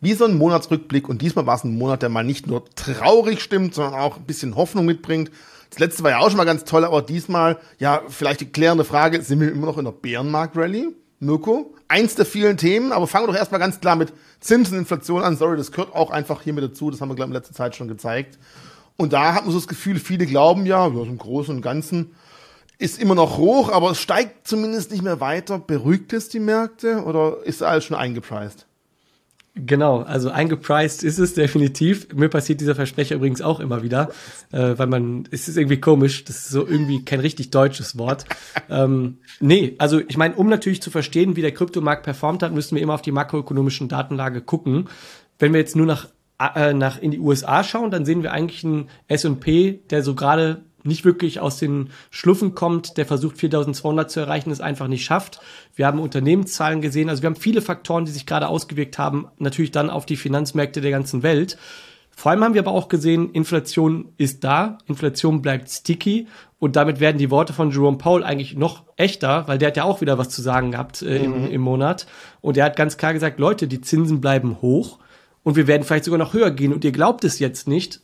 wie 0.00 0.14
so 0.14 0.24
ein 0.24 0.36
Monatsrückblick. 0.36 1.08
Und 1.08 1.22
diesmal 1.22 1.46
war 1.46 1.56
es 1.56 1.64
ein 1.64 1.76
Monat, 1.76 2.02
der 2.02 2.08
mal 2.08 2.24
nicht 2.24 2.46
nur 2.46 2.64
traurig 2.74 3.40
stimmt, 3.40 3.74
sondern 3.74 3.94
auch 3.94 4.16
ein 4.16 4.24
bisschen 4.24 4.56
Hoffnung 4.56 4.86
mitbringt. 4.86 5.30
Das 5.70 5.78
letzte 5.78 6.02
war 6.02 6.10
ja 6.10 6.18
auch 6.18 6.28
schon 6.28 6.36
mal 6.36 6.44
ganz 6.44 6.64
toll, 6.64 6.84
aber 6.84 7.02
diesmal, 7.02 7.58
ja, 7.78 8.02
vielleicht 8.08 8.40
die 8.40 8.50
klärende 8.50 8.84
Frage, 8.84 9.22
sind 9.22 9.40
wir 9.40 9.52
immer 9.52 9.66
noch 9.66 9.78
in 9.78 9.84
der 9.84 9.92
Bärenmarkt-Rallye? 9.92 10.88
Mirko? 11.20 11.74
Eins 11.86 12.14
der 12.14 12.24
vielen 12.24 12.56
Themen, 12.56 12.92
aber 12.92 13.06
fangen 13.06 13.26
wir 13.26 13.32
doch 13.32 13.38
erstmal 13.38 13.60
ganz 13.60 13.80
klar 13.80 13.94
mit 13.94 14.12
Zinsen, 14.40 14.78
Inflation 14.78 15.22
an. 15.22 15.36
Sorry, 15.36 15.56
das 15.56 15.70
gehört 15.70 15.94
auch 15.94 16.10
einfach 16.10 16.42
hier 16.42 16.54
mit 16.54 16.64
dazu. 16.64 16.90
Das 16.90 17.00
haben 17.00 17.08
wir, 17.08 17.14
glaube 17.14 17.30
ich, 17.30 17.36
in 17.36 17.40
letzter 17.40 17.54
Zeit 17.54 17.76
schon 17.76 17.88
gezeigt. 17.88 18.38
Und 18.96 19.12
da 19.12 19.34
hat 19.34 19.44
man 19.44 19.52
so 19.52 19.58
das 19.58 19.68
Gefühl, 19.68 19.98
viele 19.98 20.26
glauben 20.26 20.66
ja, 20.66 20.86
ja, 20.86 21.02
im 21.02 21.18
Großen 21.18 21.54
und 21.54 21.62
Ganzen 21.62 22.14
ist 22.78 23.00
immer 23.00 23.14
noch 23.14 23.36
hoch, 23.36 23.70
aber 23.70 23.90
es 23.90 24.00
steigt 24.00 24.48
zumindest 24.48 24.90
nicht 24.90 25.02
mehr 25.02 25.20
weiter. 25.20 25.58
Beruhigt 25.58 26.12
es 26.14 26.30
die 26.30 26.40
Märkte 26.40 27.04
oder 27.04 27.44
ist 27.44 27.62
alles 27.62 27.84
schon 27.84 27.96
eingepreist? 27.96 28.66
Genau, 29.66 30.00
also 30.00 30.30
eingepriced 30.30 31.02
ist 31.02 31.18
es 31.18 31.34
definitiv. 31.34 32.08
Mir 32.14 32.28
passiert 32.28 32.60
dieser 32.60 32.74
Versprecher 32.74 33.16
übrigens 33.16 33.42
auch 33.42 33.60
immer 33.60 33.82
wieder, 33.82 34.10
äh, 34.52 34.74
weil 34.76 34.86
man, 34.86 35.28
es 35.30 35.48
ist 35.48 35.56
irgendwie 35.56 35.80
komisch, 35.80 36.24
das 36.24 36.36
ist 36.36 36.48
so 36.48 36.66
irgendwie 36.66 37.04
kein 37.04 37.20
richtig 37.20 37.50
deutsches 37.50 37.98
Wort. 37.98 38.24
ähm, 38.70 39.18
nee, 39.40 39.74
also 39.78 40.00
ich 40.00 40.16
meine, 40.16 40.34
um 40.34 40.48
natürlich 40.48 40.82
zu 40.82 40.90
verstehen, 40.90 41.36
wie 41.36 41.42
der 41.42 41.52
Kryptomarkt 41.52 42.04
performt 42.04 42.42
hat, 42.42 42.52
müssen 42.52 42.76
wir 42.76 42.82
immer 42.82 42.94
auf 42.94 43.02
die 43.02 43.12
makroökonomischen 43.12 43.88
Datenlage 43.88 44.40
gucken. 44.40 44.88
Wenn 45.38 45.52
wir 45.52 45.60
jetzt 45.60 45.76
nur 45.76 45.86
nach, 45.86 46.08
äh, 46.54 46.72
nach 46.72 47.00
in 47.00 47.10
die 47.10 47.18
USA 47.20 47.64
schauen, 47.64 47.90
dann 47.90 48.04
sehen 48.04 48.22
wir 48.22 48.32
eigentlich 48.32 48.64
einen 48.64 48.88
S&P, 49.08 49.80
der 49.90 50.02
so 50.02 50.14
gerade 50.14 50.62
nicht 50.82 51.04
wirklich 51.04 51.40
aus 51.40 51.58
den 51.58 51.90
Schluffen 52.10 52.54
kommt, 52.54 52.96
der 52.96 53.06
versucht 53.06 53.38
4200 53.38 54.10
zu 54.10 54.20
erreichen, 54.20 54.50
es 54.50 54.60
einfach 54.60 54.88
nicht 54.88 55.04
schafft. 55.04 55.40
Wir 55.74 55.86
haben 55.86 56.00
Unternehmenszahlen 56.00 56.80
gesehen, 56.80 57.08
also 57.08 57.22
wir 57.22 57.28
haben 57.28 57.36
viele 57.36 57.62
Faktoren, 57.62 58.04
die 58.04 58.12
sich 58.12 58.26
gerade 58.26 58.48
ausgewirkt 58.48 58.98
haben, 58.98 59.28
natürlich 59.38 59.70
dann 59.70 59.90
auf 59.90 60.06
die 60.06 60.16
Finanzmärkte 60.16 60.80
der 60.80 60.90
ganzen 60.90 61.22
Welt. 61.22 61.58
Vor 62.20 62.30
allem 62.30 62.44
haben 62.44 62.54
wir 62.54 62.60
aber 62.60 62.72
auch 62.72 62.88
gesehen, 62.88 63.30
Inflation 63.30 64.12
ist 64.18 64.44
da, 64.44 64.78
Inflation 64.86 65.40
bleibt 65.40 65.70
sticky 65.70 66.26
und 66.58 66.76
damit 66.76 67.00
werden 67.00 67.16
die 67.16 67.30
Worte 67.30 67.54
von 67.54 67.70
Jerome 67.70 67.96
Powell 67.96 68.24
eigentlich 68.24 68.56
noch 68.56 68.84
echter, 68.96 69.48
weil 69.48 69.56
der 69.56 69.68
hat 69.68 69.78
ja 69.78 69.84
auch 69.84 70.02
wieder 70.02 70.18
was 70.18 70.28
zu 70.28 70.42
sagen 70.42 70.72
gehabt 70.72 71.00
äh, 71.00 71.16
im, 71.16 71.44
mhm. 71.44 71.50
im 71.50 71.60
Monat 71.62 72.06
und 72.42 72.58
er 72.58 72.66
hat 72.66 72.76
ganz 72.76 72.98
klar 72.98 73.14
gesagt, 73.14 73.38
Leute, 73.38 73.68
die 73.68 73.80
Zinsen 73.80 74.20
bleiben 74.20 74.60
hoch 74.60 74.98
und 75.42 75.56
wir 75.56 75.66
werden 75.66 75.82
vielleicht 75.82 76.04
sogar 76.04 76.18
noch 76.18 76.34
höher 76.34 76.50
gehen 76.50 76.74
und 76.74 76.84
ihr 76.84 76.92
glaubt 76.92 77.24
es 77.24 77.38
jetzt 77.38 77.66
nicht, 77.66 78.02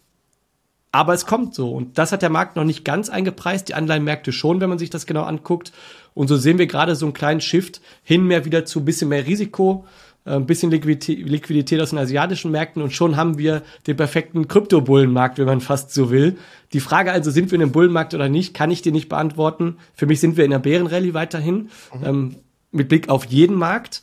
aber 0.97 1.13
es 1.13 1.27
kommt 1.27 1.55
so. 1.55 1.73
Und 1.73 1.99
das 1.99 2.11
hat 2.11 2.23
der 2.23 2.31
Markt 2.31 2.57
noch 2.57 2.65
nicht 2.65 2.83
ganz 2.83 3.11
eingepreist, 3.11 3.69
die 3.69 3.75
Anleihenmärkte 3.75 4.33
schon, 4.33 4.63
wenn 4.63 4.71
man 4.71 4.79
sich 4.79 4.89
das 4.89 5.05
genau 5.05 5.25
anguckt. 5.25 5.71
Und 6.15 6.29
so 6.29 6.39
sehen 6.39 6.57
wir 6.57 6.67
gerade 6.67 6.97
so 6.97 7.05
einen 7.05 7.13
kleinen 7.13 7.43
Shift 7.43 7.83
hin 8.03 8.27
mehr 8.27 8.47
wieder 8.47 8.65
zu 8.65 8.81
ein 8.81 8.87
bisschen 8.87 9.11
mehr 9.11 9.27
Risiko, 9.27 9.85
äh, 10.25 10.31
ein 10.31 10.47
bisschen 10.47 10.71
Liquidität 10.71 11.83
aus 11.83 11.91
den 11.91 11.99
asiatischen 11.99 12.51
Märkten 12.51 12.81
und 12.81 12.95
schon 12.95 13.19
haben 13.19 13.37
wir 13.37 13.63
den 13.87 13.99
perfekten 13.99 14.49
Kryptobullenmarkt, 14.49 15.37
wenn 15.37 15.45
man 15.45 15.61
fast 15.61 15.93
so 15.93 16.11
will. 16.11 16.39
Die 16.73 16.81
Frage 16.81 17.13
also, 17.13 17.31
sind 17.31 17.51
wir 17.51 17.57
in 17.57 17.63
einem 17.63 17.73
Bullenmarkt 17.73 18.15
oder 18.15 18.31
nicht, 18.31 18.55
kann 18.55 18.71
ich 18.71 18.81
dir 18.81 18.93
nicht 18.93 19.11
beantworten. 19.11 19.77
Für 19.93 20.07
mich 20.07 20.19
sind 20.21 20.39
wir 20.39 20.47
in 20.47 20.51
der 20.51 20.61
Bärenrallye 20.61 21.13
weiterhin, 21.13 21.69
mhm. 21.93 22.05
ähm, 22.07 22.37
mit 22.73 22.89
Blick 22.89 23.11
auf 23.11 23.27
jeden 23.27 23.57
Markt. 23.57 24.01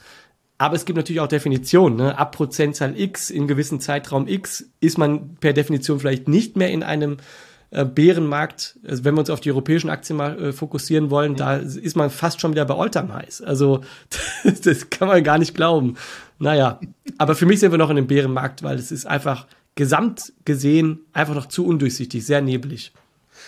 Aber 0.57 0.75
es 0.75 0.85
gibt 0.85 0.97
natürlich 0.97 1.19
auch 1.19 1.27
Definitionen. 1.27 1.97
Ne? 1.97 2.17
Ab 2.17 2.35
Prozentzahl 2.35 2.99
X 2.99 3.29
in 3.29 3.47
gewissen 3.47 3.79
Zeitraum 3.79 4.27
X 4.27 4.69
ist 4.79 4.97
man 4.97 5.35
per 5.35 5.53
Definition 5.53 5.99
vielleicht 5.99 6.27
nicht 6.27 6.55
mehr 6.55 6.69
in 6.69 6.83
einem 6.83 7.17
äh, 7.71 7.85
Bärenmarkt. 7.85 8.77
Also 8.87 9.03
wenn 9.03 9.15
wir 9.15 9.19
uns 9.21 9.29
auf 9.29 9.41
die 9.41 9.51
europäischen 9.51 9.89
Aktien 9.89 10.17
mal 10.17 10.39
äh, 10.41 10.53
fokussieren 10.53 11.09
wollen, 11.09 11.35
da 11.35 11.55
ist 11.55 11.95
man 11.95 12.09
fast 12.09 12.39
schon 12.39 12.51
wieder 12.51 12.65
bei 12.65 12.75
Alltime 12.75 13.13
Highs. 13.13 13.41
Also 13.41 13.81
das 14.63 14.89
kann 14.89 15.07
man 15.07 15.23
gar 15.23 15.39
nicht 15.39 15.55
glauben. 15.55 15.95
Naja, 16.37 16.79
aber 17.17 17.35
für 17.35 17.45
mich 17.45 17.59
sind 17.59 17.71
wir 17.71 17.77
noch 17.79 17.89
in 17.89 17.95
dem 17.95 18.07
Bärenmarkt, 18.07 18.61
weil 18.61 18.77
es 18.77 18.91
ist 18.91 19.07
einfach 19.07 19.47
gesamt 19.75 20.33
gesehen 20.45 20.99
einfach 21.13 21.33
noch 21.33 21.47
zu 21.47 21.65
undurchsichtig, 21.65 22.25
sehr 22.25 22.41
neblig. 22.41 22.93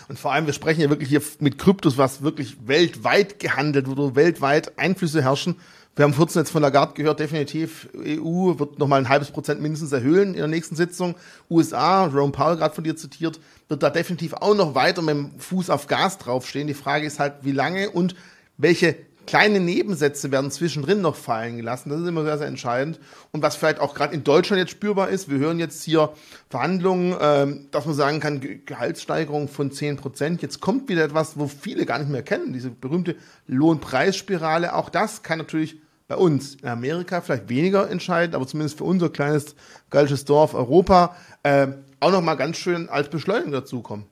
Und 0.07 0.19
vor 0.19 0.33
allem, 0.33 0.45
wir 0.45 0.53
sprechen 0.53 0.81
ja 0.81 0.89
wirklich 0.89 1.09
hier 1.09 1.21
mit 1.39 1.57
Kryptos, 1.57 1.97
was 1.97 2.21
wirklich 2.21 2.57
weltweit 2.65 3.39
gehandelt 3.39 3.87
wird, 3.87 3.97
wo 3.97 4.15
weltweit 4.15 4.77
Einflüsse 4.77 5.23
herrschen. 5.23 5.55
Wir 5.95 6.03
haben 6.03 6.13
14 6.13 6.41
jetzt 6.41 6.51
von 6.51 6.61
Lagarde 6.61 6.93
gehört, 6.93 7.21
definitiv 7.21 7.87
EU 7.95 8.59
wird 8.59 8.79
nochmal 8.79 8.99
ein 8.99 9.07
halbes 9.07 9.31
Prozent 9.31 9.61
mindestens 9.61 9.93
erhöhen 9.93 10.33
in 10.33 10.39
der 10.39 10.47
nächsten 10.47 10.75
Sitzung. 10.75 11.15
USA, 11.49 12.07
Jerome 12.07 12.33
Powell 12.33 12.57
gerade 12.57 12.75
von 12.75 12.83
dir 12.83 12.97
zitiert, 12.97 13.39
wird 13.69 13.81
da 13.81 13.89
definitiv 13.89 14.33
auch 14.33 14.55
noch 14.55 14.75
weiter 14.75 15.01
mit 15.01 15.15
dem 15.15 15.39
Fuß 15.39 15.69
auf 15.69 15.87
Gas 15.87 16.17
draufstehen. 16.17 16.67
Die 16.67 16.73
Frage 16.73 17.05
ist 17.05 17.19
halt, 17.19 17.35
wie 17.43 17.53
lange 17.53 17.89
und 17.91 18.13
welche 18.57 18.97
kleine 19.25 19.61
Nebensätze 19.61 20.31
werden 20.31 20.51
zwischendrin 20.51 20.99
noch 20.99 21.15
fallen 21.15 21.55
gelassen. 21.55 21.89
Das 21.89 22.01
ist 22.01 22.07
immer 22.07 22.25
sehr, 22.25 22.39
sehr 22.39 22.47
entscheidend. 22.47 22.99
Und 23.31 23.41
was 23.41 23.55
vielleicht 23.55 23.79
auch 23.79 23.95
gerade 23.95 24.13
in 24.13 24.25
Deutschland 24.25 24.59
jetzt 24.59 24.71
spürbar 24.71 25.07
ist, 25.07 25.29
wir 25.29 25.37
hören 25.37 25.59
jetzt 25.59 25.81
hier 25.83 26.11
Verhandlungen, 26.49 27.15
ähm, 27.21 27.67
dass 27.71 27.85
man 27.85 27.95
sagen 27.95 28.19
kann, 28.19 28.41
Gehaltssteigerung 28.65 29.47
von 29.47 29.71
10 29.71 29.95
Prozent. 29.95 30.41
Jetzt 30.41 30.59
kommt 30.59 30.89
wieder 30.89 31.05
etwas, 31.05 31.39
wo 31.39 31.47
viele 31.47 31.85
gar 31.85 31.99
nicht 31.99 32.11
mehr 32.11 32.21
kennen, 32.21 32.51
diese 32.51 32.69
berühmte 32.69 33.15
Lohnpreisspirale. 33.47 34.75
Auch 34.75 34.89
das 34.89 35.23
kann 35.23 35.37
natürlich 35.37 35.77
bei 36.07 36.15
uns 36.15 36.55
in 36.55 36.67
Amerika 36.67 37.21
vielleicht 37.21 37.49
weniger 37.49 37.89
entscheidend, 37.89 38.35
aber 38.35 38.45
zumindest 38.45 38.77
für 38.77 38.83
unser 38.83 39.09
kleines 39.09 39.55
gallisches 39.89 40.25
Dorf 40.25 40.53
Europa 40.53 41.15
äh, 41.43 41.67
auch 41.99 42.11
nochmal 42.11 42.37
ganz 42.37 42.57
schön 42.57 42.89
als 42.89 43.09
Beschleunigung 43.09 43.51
dazukommen. 43.51 44.05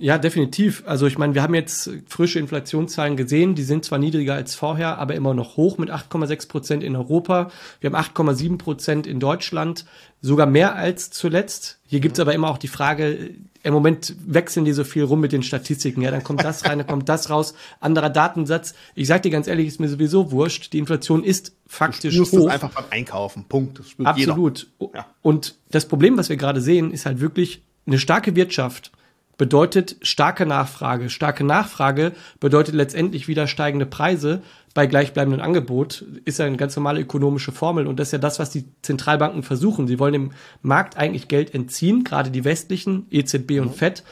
Ja, 0.00 0.16
definitiv. 0.16 0.84
Also 0.86 1.08
ich 1.08 1.18
meine, 1.18 1.34
wir 1.34 1.42
haben 1.42 1.54
jetzt 1.54 1.90
frische 2.06 2.38
Inflationszahlen 2.38 3.16
gesehen, 3.16 3.56
die 3.56 3.64
sind 3.64 3.84
zwar 3.84 3.98
niedriger 3.98 4.34
als 4.34 4.54
vorher, 4.54 4.98
aber 4.98 5.16
immer 5.16 5.34
noch 5.34 5.56
hoch 5.56 5.76
mit 5.76 5.90
8,6 5.90 6.48
Prozent 6.48 6.84
in 6.84 6.94
Europa. 6.94 7.50
Wir 7.80 7.90
haben 7.90 7.96
8,7 7.96 8.58
Prozent 8.58 9.08
in 9.08 9.18
Deutschland, 9.18 9.86
sogar 10.22 10.46
mehr 10.46 10.76
als 10.76 11.10
zuletzt. 11.10 11.80
Hier 11.84 11.98
gibt's 11.98 12.20
aber 12.20 12.32
immer 12.32 12.48
auch 12.48 12.58
die 12.58 12.68
Frage, 12.68 13.30
im 13.64 13.74
Moment 13.74 14.14
wechseln 14.24 14.64
die 14.64 14.72
so 14.72 14.84
viel 14.84 15.02
rum 15.02 15.18
mit 15.18 15.32
den 15.32 15.42
Statistiken. 15.42 16.00
Ja, 16.02 16.12
dann 16.12 16.22
kommt 16.22 16.44
das 16.44 16.64
rein, 16.64 16.78
dann 16.78 16.86
kommt 16.86 17.08
das 17.08 17.28
raus. 17.28 17.54
Anderer 17.80 18.08
Datensatz. 18.08 18.74
Ich 18.94 19.08
sag 19.08 19.22
dir 19.22 19.30
ganz 19.30 19.48
ehrlich, 19.48 19.66
ist 19.66 19.80
mir 19.80 19.88
sowieso 19.88 20.30
wurscht. 20.30 20.72
Die 20.72 20.78
Inflation 20.78 21.24
ist 21.24 21.56
faktisch 21.66 22.14
du 22.14 22.24
hoch. 22.24 22.44
Das 22.44 22.54
einfach 22.54 22.70
beim 22.70 22.84
Einkaufen. 22.90 23.46
Punkt. 23.48 23.80
Das 23.80 24.06
Absolut. 24.06 24.68
Ja. 24.94 25.06
Und 25.22 25.56
das 25.70 25.86
Problem, 25.86 26.16
was 26.16 26.28
wir 26.28 26.36
gerade 26.36 26.60
sehen, 26.60 26.92
ist 26.92 27.04
halt 27.04 27.18
wirklich 27.18 27.62
eine 27.84 27.98
starke 27.98 28.36
Wirtschaft 28.36 28.92
bedeutet 29.38 29.96
starke 30.02 30.44
Nachfrage. 30.44 31.08
Starke 31.08 31.44
Nachfrage 31.44 32.12
bedeutet 32.40 32.74
letztendlich 32.74 33.28
wieder 33.28 33.46
steigende 33.46 33.86
Preise 33.86 34.42
bei 34.74 34.86
gleichbleibendem 34.86 35.40
Angebot. 35.40 36.04
Ist 36.24 36.40
ja 36.40 36.44
eine 36.44 36.56
ganz 36.58 36.76
normale 36.76 37.00
ökonomische 37.00 37.52
Formel 37.52 37.86
und 37.86 37.98
das 37.98 38.08
ist 38.08 38.12
ja 38.12 38.18
das, 38.18 38.38
was 38.38 38.50
die 38.50 38.66
Zentralbanken 38.82 39.42
versuchen. 39.42 39.86
Sie 39.86 39.98
wollen 39.98 40.12
dem 40.12 40.32
Markt 40.60 40.98
eigentlich 40.98 41.28
Geld 41.28 41.54
entziehen, 41.54 42.04
gerade 42.04 42.30
die 42.30 42.44
westlichen, 42.44 43.06
EZB 43.10 43.60
und 43.60 43.68
mhm. 43.68 43.74
FED. 43.74 44.04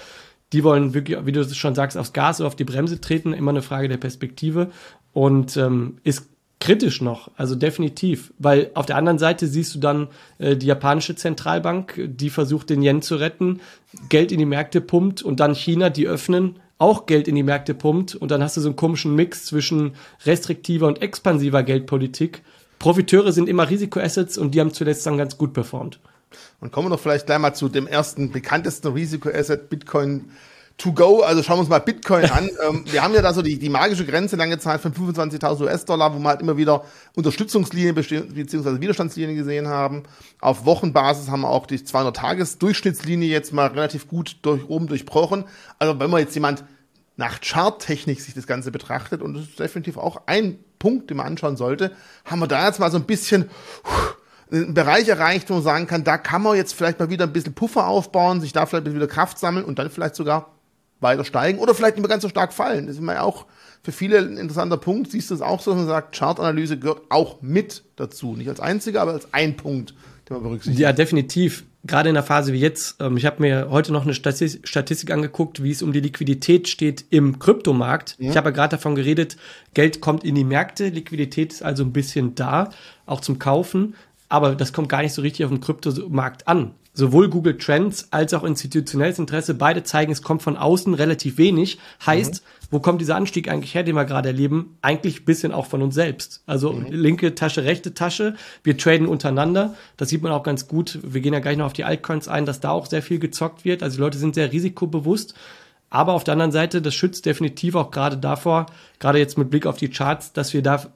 Die 0.53 0.63
wollen 0.63 0.95
wirklich, 0.95 1.19
wie 1.27 1.33
du 1.33 1.45
schon 1.53 1.75
sagst, 1.75 1.99
aufs 1.99 2.13
Gas 2.13 2.41
oder 2.41 2.47
auf 2.47 2.57
die 2.57 2.65
Bremse 2.65 3.01
treten, 3.01 3.33
immer 3.33 3.51
eine 3.51 3.63
Frage 3.63 3.89
der 3.89 3.97
Perspektive 3.97 4.71
und 5.13 5.57
ähm, 5.57 5.99
ist 6.05 6.29
kritisch 6.67 7.01
noch, 7.01 7.31
also 7.37 7.55
definitiv, 7.55 8.33
weil 8.41 8.73
auf 8.75 8.87
der 8.87 8.97
anderen 8.97 9.21
Seite 9.21 9.47
siehst 9.47 9.73
du 9.77 9.79
dann 9.79 10.09
äh, 10.39 10.57
die 10.57 10.67
japanische 10.67 11.15
Zentralbank, 11.15 11.95
die 12.09 12.29
versucht 12.29 12.71
den 12.71 12.83
Yen 12.83 13.03
zu 13.03 13.15
retten, 13.15 13.61
Geld 14.09 14.33
in 14.33 14.41
die 14.41 14.47
Märkte 14.47 14.81
pumpt 14.81 15.23
und 15.23 15.39
dann 15.39 15.55
China, 15.55 15.91
die 15.91 16.09
öffnen, 16.09 16.59
auch 16.79 17.07
Geld 17.07 17.29
in 17.29 17.37
die 17.37 17.45
Märkte 17.45 17.73
pumpt 17.73 18.17
und 18.17 18.33
dann 18.33 18.43
hast 18.43 18.57
du 18.57 18.61
so 18.61 18.69
einen 18.69 18.75
komischen 18.75 19.15
Mix 19.15 19.45
zwischen 19.45 19.93
restriktiver 20.25 20.89
und 20.89 21.03
expansiver 21.03 21.63
Geldpolitik. 21.63 22.43
Profiteure 22.81 23.31
sind 23.31 23.49
immer 23.49 23.71
Risikoassets 23.71 24.37
und 24.37 24.53
die 24.53 24.61
haben 24.61 24.73
zuletzt 24.73 25.07
dann 25.07 25.19
ganz 25.19 25.39
gut 25.39 25.53
performt. 25.53 26.01
Und 26.61 26.73
kommen 26.73 26.87
wir 26.87 26.97
doch 26.97 27.01
vielleicht 27.01 27.27
gleich 27.27 27.39
mal 27.39 27.55
zu 27.55 27.69
dem 27.69 27.87
ersten 27.87 28.33
bekanntesten 28.33 28.93
Risikoasset 28.93 29.71
Bitcoin 29.71 30.33
to 30.79 30.93
go, 30.93 31.23
also 31.23 31.43
schauen 31.43 31.57
wir 31.57 31.61
uns 31.61 31.69
mal 31.69 31.79
Bitcoin 31.79 32.27
an. 32.27 32.51
ähm, 32.69 32.85
wir 32.87 33.03
haben 33.03 33.15
ja 33.15 33.23
da 33.23 33.33
so 33.33 33.41
die, 33.41 33.59
die 33.59 33.71
magische 33.71 34.05
Grenze 34.05 34.37
lange 34.37 34.59
Zeit 34.59 34.81
von 34.81 34.93
25.000 34.93 35.63
US-Dollar, 35.63 36.15
wo 36.15 36.19
wir 36.19 36.29
halt 36.29 36.43
immer 36.43 36.57
wieder 36.57 36.85
Unterstützungslinien 37.15 37.95
bzw. 37.95 38.81
Widerstandslinien 38.81 39.37
gesehen 39.37 39.69
haben. 39.69 40.03
Auf 40.41 40.67
Wochenbasis 40.67 41.31
haben 41.31 41.43
wir 41.43 41.49
auch 41.49 41.67
die 41.67 41.79
200-Tages-Durchschnittslinie 41.79 43.29
jetzt 43.29 43.53
mal 43.53 43.69
relativ 43.69 44.09
gut 44.09 44.37
durch, 44.43 44.69
oben 44.69 44.87
durchbrochen. 44.87 45.45
Also 45.79 45.99
wenn 45.99 46.11
man 46.11 46.21
jetzt 46.21 46.35
jemand 46.35 46.65
nach 47.17 47.41
Charttechnik 47.41 48.21
sich 48.21 48.35
das 48.35 48.47
Ganze 48.47 48.71
betrachtet, 48.71 49.23
und 49.23 49.35
das 49.35 49.45
ist 49.45 49.59
definitiv 49.59 49.97
auch 49.97 50.23
ein 50.27 50.59
Punkt, 50.79 51.09
den 51.09 51.17
man 51.17 51.27
anschauen 51.27 51.57
sollte, 51.57 51.93
haben 52.27 52.41
wir 52.41 52.47
da 52.47 52.67
jetzt 52.67 52.79
mal 52.79 52.91
so 52.91 52.99
ein 52.99 53.05
bisschen 53.05 53.49
einen 54.53 54.75
Bereich 54.75 55.09
erreicht, 55.09 55.49
wo 55.49 55.55
man 55.55 55.63
sagen 55.63 55.87
kann, 55.87 56.05
da 56.05 56.19
kann 56.19 56.43
man 56.43 56.57
jetzt 56.57 56.75
vielleicht 56.75 57.01
mal 57.01 57.09
wieder 57.09 57.25
ein 57.25 57.33
bisschen 57.33 57.55
Puffer 57.55 57.87
aufbauen, 57.87 58.43
sich 58.43 58.53
da 58.53 58.67
vielleicht 58.67 58.95
wieder 58.95 59.07
Kraft 59.07 59.39
sammeln 59.39 59.65
und 59.65 59.79
dann 59.79 59.91
vielleicht 59.91 60.15
sogar 60.15 60.56
weiter 61.01 61.25
steigen 61.25 61.59
oder 61.59 61.75
vielleicht 61.75 61.97
nicht 61.97 62.03
mehr 62.03 62.11
ganz 62.11 62.23
so 62.23 62.29
stark 62.29 62.53
fallen. 62.53 62.87
Das 62.87 62.97
ist 62.97 63.01
immer 63.01 63.15
ja 63.15 63.23
auch 63.23 63.47
für 63.83 63.93
viele 63.93 64.19
ein 64.19 64.37
interessanter 64.37 64.79
Punkt. 64.79 65.11
Siehst 65.11 65.31
du 65.31 65.35
es 65.35 65.41
auch 65.41 65.61
so, 65.61 65.71
dass 65.71 65.79
man 65.79 65.87
sagt, 65.87 66.17
Chartanalyse 66.17 66.79
gehört 66.79 67.03
auch 67.09 67.41
mit 67.43 67.85
dazu. 67.97 68.35
Nicht 68.35 68.49
als 68.49 68.61
einziger, 68.61 69.03
aber 69.03 69.13
als 69.13 69.33
ein 69.33 69.57
Punkt, 69.57 69.95
den 70.29 70.35
man 70.35 70.43
berücksichtigt. 70.43 70.81
Ja, 70.81 70.93
definitiv. 70.93 71.65
Gerade 71.85 72.09
in 72.09 72.15
der 72.15 72.25
Phase 72.25 72.53
wie 72.53 72.59
jetzt. 72.59 73.01
Ähm, 73.01 73.17
ich 73.17 73.27
habe 73.27 73.41
mir 73.41 73.69
heute 73.71 73.93
noch 73.93 74.03
eine 74.03 74.15
Statistik 74.15 75.11
angeguckt, 75.13 75.63
wie 75.63 75.71
es 75.71 75.83
um 75.83 75.93
die 75.93 76.01
Liquidität 76.01 76.67
steht 76.67 77.05
im 77.11 77.39
Kryptomarkt. 77.39 78.17
Ja. 78.19 78.31
Ich 78.31 78.37
habe 78.37 78.49
ja 78.49 78.55
gerade 78.57 78.77
davon 78.77 78.97
geredet, 78.97 79.37
Geld 79.75 80.01
kommt 80.01 80.25
in 80.25 80.35
die 80.35 80.43
Märkte, 80.43 80.89
Liquidität 80.89 81.53
ist 81.53 81.63
also 81.63 81.85
ein 81.85 81.93
bisschen 81.93 82.35
da, 82.35 82.71
auch 83.05 83.21
zum 83.21 83.39
Kaufen. 83.39 83.95
aber 84.29 84.57
das 84.57 84.73
kommt 84.73 84.89
gar 84.89 85.03
nicht 85.03 85.13
so 85.13 85.23
richtig 85.23 85.45
auf 85.45 85.53
den 85.53 85.61
Kryptomarkt 85.61 86.49
an. 86.49 86.73
Sowohl 86.97 87.29
Google 87.29 87.59
Trends 87.59 88.09
als 88.11 88.33
auch 88.33 88.43
institutionelles 88.43 89.19
Interesse, 89.19 89.53
beide 89.53 89.83
zeigen, 89.83 90.11
es 90.11 90.23
kommt 90.23 90.43
von 90.43 90.57
außen 90.57 90.95
relativ 90.95 91.37
wenig. 91.37 91.79
Heißt, 92.07 92.43
mhm. 92.43 92.67
wo 92.71 92.81
kommt 92.81 93.03
dieser 93.03 93.17
Anstieg 93.17 93.51
eigentlich 93.51 93.75
her, 93.75 93.83
den 93.83 93.95
wir 93.95 94.07
gerade 94.07 94.31
erleben? 94.31 94.79
Eigentlich 94.81 95.21
ein 95.21 95.25
bisschen 95.27 95.53
auch 95.53 95.67
von 95.67 95.83
uns 95.83 95.95
selbst. 95.95 96.43
Also 96.47 96.73
mhm. 96.73 96.87
linke 96.89 97.35
Tasche, 97.35 97.65
rechte 97.65 97.93
Tasche. 97.93 98.35
Wir 98.63 98.79
traden 98.79 99.07
untereinander. 99.09 99.75
Das 99.99 100.09
sieht 100.09 100.23
man 100.23 100.33
auch 100.33 100.43
ganz 100.43 100.69
gut. 100.69 100.99
Wir 101.03 101.21
gehen 101.21 101.35
ja 101.35 101.41
gleich 101.41 101.59
noch 101.59 101.67
auf 101.67 101.75
die 101.75 101.85
Altcoins 101.85 102.29
ein, 102.29 102.47
dass 102.47 102.61
da 102.61 102.71
auch 102.71 102.87
sehr 102.87 103.03
viel 103.03 103.19
gezockt 103.19 103.67
wird. 103.67 103.83
Also 103.83 103.97
die 103.97 104.03
Leute 104.03 104.17
sind 104.17 104.35
sehr 104.35 104.51
risikobewusst. 104.51 105.35
Aber 105.91 106.15
auf 106.15 106.25
der 106.25 106.33
anderen 106.33 106.53
Seite, 106.53 106.81
das 106.81 106.95
schützt 106.95 107.27
definitiv 107.27 107.75
auch 107.75 107.91
gerade 107.91 108.17
davor, 108.17 108.67
gerade 109.01 109.19
jetzt 109.19 109.37
mit 109.37 109.51
Blick 109.51 109.67
auf 109.67 109.77
die 109.77 109.89
Charts, 109.91 110.33
dass 110.33 110.55
wir 110.55 110.63
da 110.63 110.87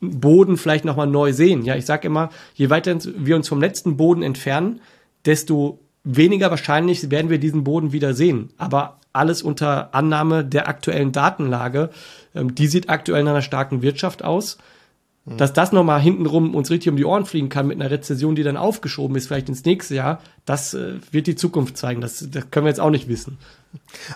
Boden 0.00 0.56
vielleicht 0.56 0.84
nochmal 0.84 1.06
neu 1.06 1.32
sehen. 1.32 1.62
Ja, 1.64 1.76
ich 1.76 1.84
sage 1.84 2.06
immer, 2.06 2.30
je 2.54 2.70
weiter 2.70 2.96
wir 3.18 3.36
uns 3.36 3.48
vom 3.48 3.60
letzten 3.60 3.96
Boden 3.96 4.22
entfernen, 4.22 4.80
desto 5.26 5.80
weniger 6.04 6.50
wahrscheinlich 6.50 7.10
werden 7.10 7.30
wir 7.30 7.38
diesen 7.38 7.64
Boden 7.64 7.92
wieder 7.92 8.14
sehen. 8.14 8.50
Aber 8.56 9.00
alles 9.12 9.42
unter 9.42 9.94
Annahme 9.94 10.44
der 10.44 10.68
aktuellen 10.68 11.12
Datenlage. 11.12 11.90
Ähm, 12.34 12.54
die 12.54 12.68
sieht 12.68 12.88
aktuell 12.88 13.22
in 13.22 13.28
einer 13.28 13.42
starken 13.42 13.82
Wirtschaft 13.82 14.24
aus. 14.24 14.58
Mhm. 15.24 15.38
Dass 15.38 15.52
das 15.52 15.72
nochmal 15.72 16.00
hintenrum 16.00 16.54
uns 16.54 16.70
richtig 16.70 16.90
um 16.90 16.96
die 16.96 17.04
Ohren 17.04 17.26
fliegen 17.26 17.48
kann 17.48 17.66
mit 17.66 17.80
einer 17.80 17.90
Rezession, 17.90 18.36
die 18.36 18.44
dann 18.44 18.56
aufgeschoben 18.56 19.16
ist, 19.16 19.26
vielleicht 19.26 19.48
ins 19.48 19.64
nächste 19.64 19.96
Jahr, 19.96 20.20
das 20.44 20.74
äh, 20.74 21.00
wird 21.10 21.26
die 21.26 21.34
Zukunft 21.34 21.76
zeigen. 21.76 22.00
Das, 22.00 22.24
das 22.30 22.50
können 22.50 22.66
wir 22.66 22.70
jetzt 22.70 22.80
auch 22.80 22.90
nicht 22.90 23.08
wissen. 23.08 23.38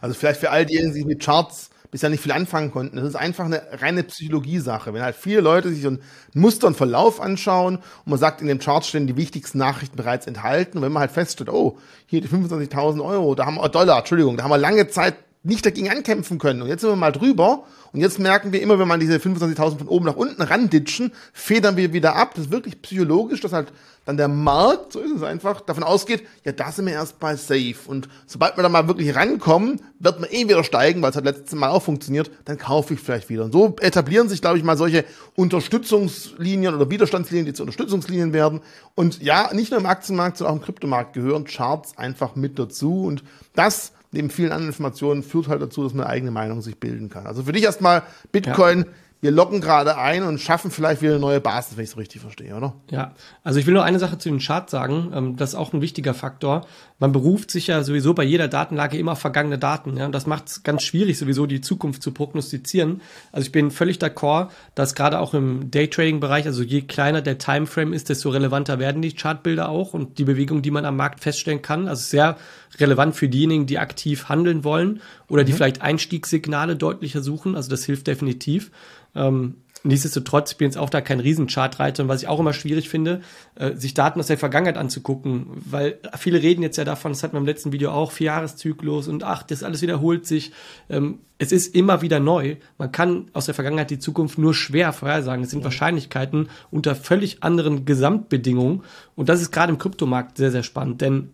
Also 0.00 0.14
vielleicht 0.14 0.40
für 0.40 0.50
all 0.50 0.64
diejenigen, 0.64 0.94
die 0.94 1.04
mit 1.04 1.22
Charts 1.22 1.70
bisher 1.90 2.10
nicht 2.10 2.22
viel 2.22 2.32
anfangen 2.32 2.70
konnten. 2.70 2.96
Das 2.96 3.06
ist 3.06 3.16
einfach 3.16 3.44
eine 3.44 3.62
reine 3.80 4.02
Psychologie-Sache. 4.02 4.94
Wenn 4.94 5.02
halt 5.02 5.16
viele 5.16 5.40
Leute 5.40 5.70
sich 5.70 5.82
so 5.82 5.90
ein 5.90 6.00
Muster 6.34 6.66
und 6.66 6.76
Verlauf 6.76 7.20
anschauen 7.20 7.76
und 7.76 8.06
man 8.06 8.18
sagt, 8.18 8.40
in 8.40 8.46
dem 8.46 8.58
Chart 8.58 8.84
stehen 8.84 9.06
die 9.06 9.16
wichtigsten 9.16 9.58
Nachrichten 9.58 9.96
bereits 9.96 10.26
enthalten. 10.26 10.78
Und 10.78 10.84
wenn 10.84 10.92
man 10.92 11.00
halt 11.00 11.10
feststellt, 11.10 11.50
oh, 11.50 11.78
hier 12.06 12.20
die 12.20 12.28
25.000 12.28 13.04
Euro, 13.04 13.34
da 13.34 13.46
haben 13.46 13.56
wir, 13.56 13.64
oh, 13.64 13.68
Dollar, 13.68 13.98
Entschuldigung, 13.98 14.36
da 14.36 14.44
haben 14.44 14.50
wir 14.50 14.58
lange 14.58 14.88
Zeit 14.88 15.16
nicht 15.42 15.64
dagegen 15.64 15.88
ankämpfen 15.88 16.38
können. 16.38 16.60
Und 16.62 16.68
jetzt 16.68 16.82
sind 16.82 16.90
wir 16.90 16.96
mal 16.96 17.12
drüber 17.12 17.64
und 17.92 18.00
jetzt 18.00 18.18
merken 18.18 18.52
wir 18.52 18.60
immer, 18.60 18.78
wenn 18.78 18.86
man 18.86 19.00
diese 19.00 19.16
25.000 19.16 19.78
von 19.78 19.88
oben 19.88 20.04
nach 20.04 20.16
unten 20.16 20.42
randitschen, 20.42 21.12
federn 21.32 21.76
wir 21.76 21.92
wieder 21.92 22.14
ab. 22.14 22.32
Das 22.34 22.46
ist 22.46 22.50
wirklich 22.52 22.82
psychologisch, 22.82 23.40
dass 23.40 23.52
halt 23.52 23.72
dann 24.04 24.16
der 24.16 24.28
Markt, 24.28 24.92
so 24.92 25.00
ist 25.00 25.12
es 25.12 25.22
einfach, 25.22 25.60
davon 25.60 25.82
ausgeht, 25.82 26.22
ja, 26.44 26.52
da 26.52 26.72
sind 26.72 26.86
wir 26.86 26.92
erstmal 26.92 27.36
safe. 27.36 27.76
Und 27.86 28.08
sobald 28.26 28.56
wir 28.56 28.62
dann 28.62 28.72
mal 28.72 28.86
wirklich 28.86 29.14
rankommen, 29.14 29.80
wird 29.98 30.20
man 30.20 30.30
eh 30.30 30.46
wieder 30.46 30.62
steigen, 30.62 31.00
weil 31.00 31.10
es 31.10 31.16
hat 31.16 31.24
letztes 31.24 31.58
Mal 31.58 31.70
auch 31.70 31.82
funktioniert, 31.82 32.30
dann 32.44 32.58
kaufe 32.58 32.94
ich 32.94 33.00
vielleicht 33.00 33.28
wieder. 33.28 33.44
Und 33.44 33.52
so 33.52 33.76
etablieren 33.80 34.28
sich, 34.28 34.40
glaube 34.40 34.58
ich, 34.58 34.64
mal 34.64 34.76
solche 34.76 35.04
Unterstützungslinien 35.36 36.74
oder 36.74 36.90
Widerstandslinien, 36.90 37.46
die 37.46 37.54
zu 37.54 37.62
Unterstützungslinien 37.62 38.32
werden. 38.32 38.60
Und 38.94 39.22
ja, 39.22 39.50
nicht 39.52 39.70
nur 39.70 39.80
im 39.80 39.86
Aktienmarkt, 39.86 40.36
sondern 40.36 40.54
auch 40.54 40.58
im 40.58 40.64
Kryptomarkt 40.64 41.14
gehören 41.14 41.44
Charts 41.44 41.96
einfach 41.96 42.36
mit 42.36 42.58
dazu. 42.58 43.04
Und 43.04 43.24
das 43.54 43.92
neben 44.12 44.30
vielen 44.30 44.52
anderen 44.52 44.68
Informationen 44.68 45.22
führt 45.22 45.48
halt 45.48 45.62
dazu, 45.62 45.82
dass 45.82 45.94
man 45.94 46.04
eine 46.04 46.12
eigene 46.12 46.30
Meinung 46.30 46.62
sich 46.62 46.78
bilden 46.78 47.08
kann. 47.08 47.26
Also 47.26 47.42
für 47.44 47.52
dich 47.52 47.64
erstmal 47.64 48.02
Bitcoin. 48.32 48.80
Ja 48.80 48.86
wir 49.22 49.30
locken 49.30 49.60
gerade 49.60 49.98
ein 49.98 50.22
und 50.22 50.40
schaffen 50.40 50.70
vielleicht 50.70 51.02
wieder 51.02 51.12
eine 51.12 51.20
neue 51.20 51.40
Basis, 51.40 51.76
wenn 51.76 51.84
ich 51.84 51.90
es 51.90 51.96
richtig 51.96 52.22
verstehe, 52.22 52.56
oder? 52.56 52.74
Ja, 52.90 53.12
also 53.44 53.58
ich 53.58 53.66
will 53.66 53.74
nur 53.74 53.84
eine 53.84 53.98
Sache 53.98 54.16
zu 54.16 54.30
den 54.30 54.38
Charts 54.38 54.70
sagen. 54.70 55.12
Ähm, 55.14 55.36
das 55.36 55.50
ist 55.50 55.54
auch 55.56 55.74
ein 55.74 55.82
wichtiger 55.82 56.14
Faktor. 56.14 56.66
Man 56.98 57.12
beruft 57.12 57.50
sich 57.50 57.66
ja 57.66 57.82
sowieso 57.82 58.14
bei 58.14 58.24
jeder 58.24 58.48
Datenlage 58.48 58.96
immer 58.96 59.12
auf 59.12 59.18
vergangene 59.18 59.58
Daten. 59.58 59.96
Ja? 59.96 60.06
Und 60.06 60.14
das 60.14 60.26
macht 60.26 60.48
es 60.48 60.62
ganz 60.62 60.82
schwierig, 60.82 61.18
sowieso 61.18 61.46
die 61.46 61.60
Zukunft 61.60 62.02
zu 62.02 62.12
prognostizieren. 62.12 63.02
Also 63.30 63.46
ich 63.46 63.52
bin 63.52 63.70
völlig 63.70 63.98
d'accord, 63.98 64.48
dass 64.74 64.94
gerade 64.94 65.18
auch 65.20 65.34
im 65.34 65.70
Daytrading-Bereich, 65.70 66.46
also 66.46 66.62
je 66.62 66.82
kleiner 66.82 67.20
der 67.20 67.36
Timeframe 67.36 67.92
ist, 67.92 68.08
desto 68.08 68.30
relevanter 68.30 68.78
werden 68.78 69.02
die 69.02 69.12
Chartbilder 69.12 69.68
auch 69.68 69.92
und 69.92 70.18
die 70.18 70.24
Bewegung, 70.24 70.62
die 70.62 70.70
man 70.70 70.86
am 70.86 70.96
Markt 70.96 71.20
feststellen 71.20 71.60
kann. 71.60 71.88
Also 71.88 72.04
sehr 72.04 72.38
relevant 72.78 73.16
für 73.16 73.28
diejenigen, 73.28 73.66
die 73.66 73.78
aktiv 73.78 74.28
handeln 74.28 74.64
wollen 74.64 75.00
oder 75.28 75.44
die 75.44 75.52
mhm. 75.52 75.56
vielleicht 75.56 75.82
Einstiegssignale 75.82 76.76
deutlicher 76.76 77.22
suchen. 77.22 77.56
Also 77.56 77.70
das 77.70 77.84
hilft 77.84 78.06
definitiv. 78.06 78.70
Ähm, 79.14 79.56
nichtsdestotrotz, 79.82 80.52
ich 80.52 80.58
bin 80.58 80.66
jetzt 80.66 80.76
auch 80.76 80.90
da 80.90 81.00
kein 81.00 81.20
Riesenchartreiter 81.20 82.02
und 82.02 82.08
was 82.08 82.22
ich 82.22 82.28
auch 82.28 82.38
immer 82.38 82.52
schwierig 82.52 82.88
finde, 82.88 83.22
äh, 83.54 83.74
sich 83.74 83.94
Daten 83.94 84.20
aus 84.20 84.26
der 84.26 84.38
Vergangenheit 84.38 84.76
anzugucken, 84.76 85.46
weil 85.64 85.98
viele 86.18 86.42
reden 86.42 86.62
jetzt 86.62 86.76
ja 86.76 86.84
davon, 86.84 87.12
das 87.12 87.22
hatten 87.22 87.34
wir 87.34 87.40
im 87.40 87.46
letzten 87.46 87.72
Video 87.72 87.90
auch, 87.90 88.12
Vierjahreszyklus 88.12 89.08
und 89.08 89.24
ach, 89.24 89.42
das 89.42 89.62
alles 89.62 89.82
wiederholt 89.82 90.26
sich. 90.26 90.52
Ähm, 90.88 91.20
es 91.38 91.52
ist 91.52 91.74
immer 91.74 92.02
wieder 92.02 92.20
neu. 92.20 92.56
Man 92.76 92.92
kann 92.92 93.30
aus 93.32 93.46
der 93.46 93.54
Vergangenheit 93.54 93.90
die 93.90 93.98
Zukunft 93.98 94.36
nur 94.36 94.52
schwer 94.52 94.92
vorhersagen. 94.92 95.42
Es 95.42 95.50
sind 95.50 95.60
ja. 95.60 95.64
Wahrscheinlichkeiten 95.64 96.50
unter 96.70 96.94
völlig 96.94 97.42
anderen 97.42 97.86
Gesamtbedingungen 97.86 98.82
und 99.16 99.28
das 99.28 99.40
ist 99.40 99.50
gerade 99.50 99.72
im 99.72 99.78
Kryptomarkt 99.78 100.36
sehr, 100.36 100.50
sehr 100.50 100.62
spannend, 100.62 101.00
denn 101.00 101.30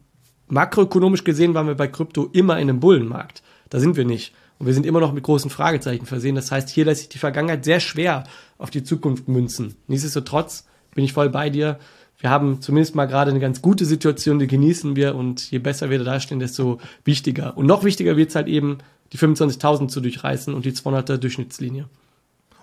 makroökonomisch 0.48 1.24
gesehen 1.24 1.54
waren 1.54 1.66
wir 1.66 1.74
bei 1.74 1.88
Krypto 1.88 2.28
immer 2.32 2.54
in 2.54 2.68
einem 2.68 2.80
Bullenmarkt. 2.80 3.42
Da 3.70 3.80
sind 3.80 3.96
wir 3.96 4.04
nicht. 4.04 4.34
Und 4.58 4.66
wir 4.66 4.74
sind 4.74 4.86
immer 4.86 5.00
noch 5.00 5.12
mit 5.12 5.24
großen 5.24 5.50
Fragezeichen 5.50 6.06
versehen. 6.06 6.34
Das 6.34 6.50
heißt, 6.50 6.68
hier 6.68 6.84
lässt 6.84 7.00
sich 7.00 7.08
die 7.08 7.18
Vergangenheit 7.18 7.64
sehr 7.64 7.80
schwer 7.80 8.24
auf 8.58 8.70
die 8.70 8.84
Zukunft 8.84 9.28
münzen. 9.28 9.76
Nichtsdestotrotz 9.86 10.66
bin 10.94 11.04
ich 11.04 11.12
voll 11.12 11.28
bei 11.28 11.50
dir. 11.50 11.78
Wir 12.18 12.30
haben 12.30 12.62
zumindest 12.62 12.94
mal 12.94 13.04
gerade 13.04 13.30
eine 13.30 13.40
ganz 13.40 13.60
gute 13.60 13.84
Situation, 13.84 14.38
die 14.38 14.46
genießen 14.46 14.96
wir 14.96 15.14
und 15.14 15.50
je 15.50 15.58
besser 15.58 15.90
wir 15.90 15.98
da 15.98 16.04
dastehen, 16.04 16.40
desto 16.40 16.80
wichtiger. 17.04 17.56
Und 17.58 17.66
noch 17.66 17.84
wichtiger 17.84 18.16
wird 18.16 18.30
es 18.30 18.34
halt 18.34 18.48
eben, 18.48 18.78
die 19.12 19.18
25.000 19.18 19.88
zu 19.88 20.00
durchreißen 20.00 20.54
und 20.54 20.64
die 20.64 20.72
200er 20.72 21.18
Durchschnittslinie. 21.18 21.86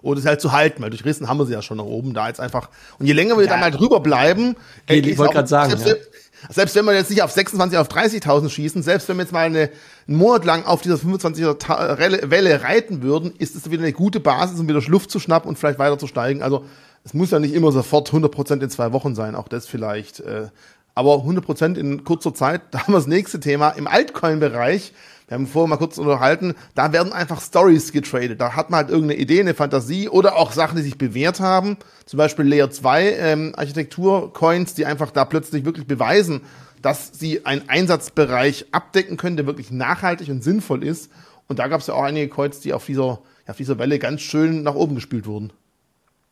Oder 0.02 0.20
es 0.20 0.26
halt 0.26 0.42
zu 0.42 0.52
halten, 0.52 0.82
weil 0.82 0.90
durchrissen 0.90 1.30
haben 1.30 1.38
wir 1.38 1.46
sie 1.46 1.54
ja 1.54 1.62
schon 1.62 1.78
nach 1.78 1.86
oben, 1.86 2.14
da 2.14 2.28
jetzt 2.28 2.42
einfach. 2.42 2.70
Und 3.00 3.06
je 3.06 3.14
länger 3.14 3.38
wir 3.38 3.46
ja. 3.46 3.52
dann 3.52 3.62
mal 3.62 3.72
drüber 3.72 4.02
bleiben, 4.02 4.56
ey, 4.88 5.00
ich 5.00 5.18
wollte 5.18 5.36
gerade 5.36 5.48
sagen, 5.48 5.78
selbst, 5.78 5.86
ja 6.14 6.23
selbst 6.50 6.76
wenn 6.76 6.86
wir 6.86 6.94
jetzt 6.94 7.10
nicht 7.10 7.22
auf 7.22 7.32
26, 7.32 7.78
auf 7.78 7.88
30.000 7.88 8.50
schießen, 8.50 8.84
selbst 8.84 9.08
wenn 9.10 9.18
wir 9.18 9.24
jetzt 9.24 9.32
mal 9.32 9.46
eine, 9.46 9.70
einen 10.08 10.18
Monat 10.18 10.46
lang 10.46 10.66
auf 10.66 10.82
dieser 10.82 10.96
25er 10.96 12.30
Welle 12.30 12.64
reiten 12.64 13.02
würden, 13.02 13.34
ist 13.38 13.56
es 13.56 13.70
wieder 13.70 13.84
eine 13.84 13.94
gute 13.94 14.20
Basis, 14.20 14.60
um 14.60 14.68
wieder 14.68 14.82
Luft 14.82 15.12
zu 15.12 15.20
schnappen 15.20 15.50
und 15.50 15.58
vielleicht 15.58 15.80
weiter 15.80 15.98
zu 15.98 16.08
steigen. 16.08 16.42
Also 16.42 16.66
es 17.04 17.14
muss 17.14 17.32
ja 17.32 17.40
nicht 17.40 17.54
immer 17.54 17.72
sofort 17.72 18.10
100% 18.12 18.62
in 18.62 18.70
zwei 18.70 18.94
Wochen 18.94 19.16
sein, 19.16 19.36
auch 19.36 19.48
das 19.48 19.68
vielleicht. 19.68 20.20
Äh, 20.22 20.48
aber 20.96 21.16
100% 21.16 21.76
in 21.76 22.04
kurzer 22.04 22.34
Zeit, 22.34 22.62
da 22.72 22.80
haben 22.80 22.94
wir 22.94 22.98
das 22.98 23.08
nächste 23.08 23.40
Thema. 23.40 23.70
Im 23.72 23.88
Altcoin-Bereich 23.88 24.94
wir 25.34 25.40
haben 25.40 25.48
vorher 25.48 25.68
mal 25.68 25.78
kurz 25.78 25.98
unterhalten, 25.98 26.54
da 26.76 26.94
werden 26.94 27.12
einfach 27.12 27.42
Stories 27.42 27.92
getradet. 27.92 28.40
Da 28.40 28.56
hat 28.56 28.70
man 28.70 28.82
halt 28.82 28.92
irgendeine 28.92 29.20
Idee, 29.20 29.40
eine 29.40 29.56
Fantasie 29.56 30.08
oder 30.08 30.36
auch 30.36 30.52
Sachen, 30.52 30.78
die 30.78 30.84
sich 30.84 31.00
bewährt 31.00 31.40
haben. 31.40 31.78
Zum 32.06 32.20
Beispiel 32.20 32.46
Layer 32.46 32.70
2 32.70 33.14
ähm, 33.14 33.54
Architektur-Coins, 33.58 34.76
die 34.76 34.86
einfach 34.86 35.10
da 35.10 35.26
plötzlich 35.26 35.66
wirklich 35.66 35.88
beweisen, 35.88 36.42
dass 36.84 37.14
sie 37.18 37.48
einen 37.48 37.68
Einsatzbereich 37.68 38.68
abdecken 38.74 39.18
können, 39.18 39.36
der 39.36 39.48
wirklich 39.48 39.72
nachhaltig 39.72 40.30
und 40.30 40.44
sinnvoll 40.44 40.84
ist. 40.84 41.10
Und 41.48 41.58
da 41.58 41.68
gab 41.68 41.82
es 41.82 41.88
ja 41.88 41.96
auch 41.96 42.04
einige 42.04 42.28
Coins, 42.28 42.60
die 42.60 42.72
auf 42.72 42.86
dieser, 42.86 43.20
auf 43.48 43.58
dieser 43.58 43.80
Welle 43.80 43.98
ganz 43.98 44.22
schön 44.22 44.62
nach 44.62 44.76
oben 44.76 44.94
gespielt 44.94 45.26
wurden. 45.26 45.52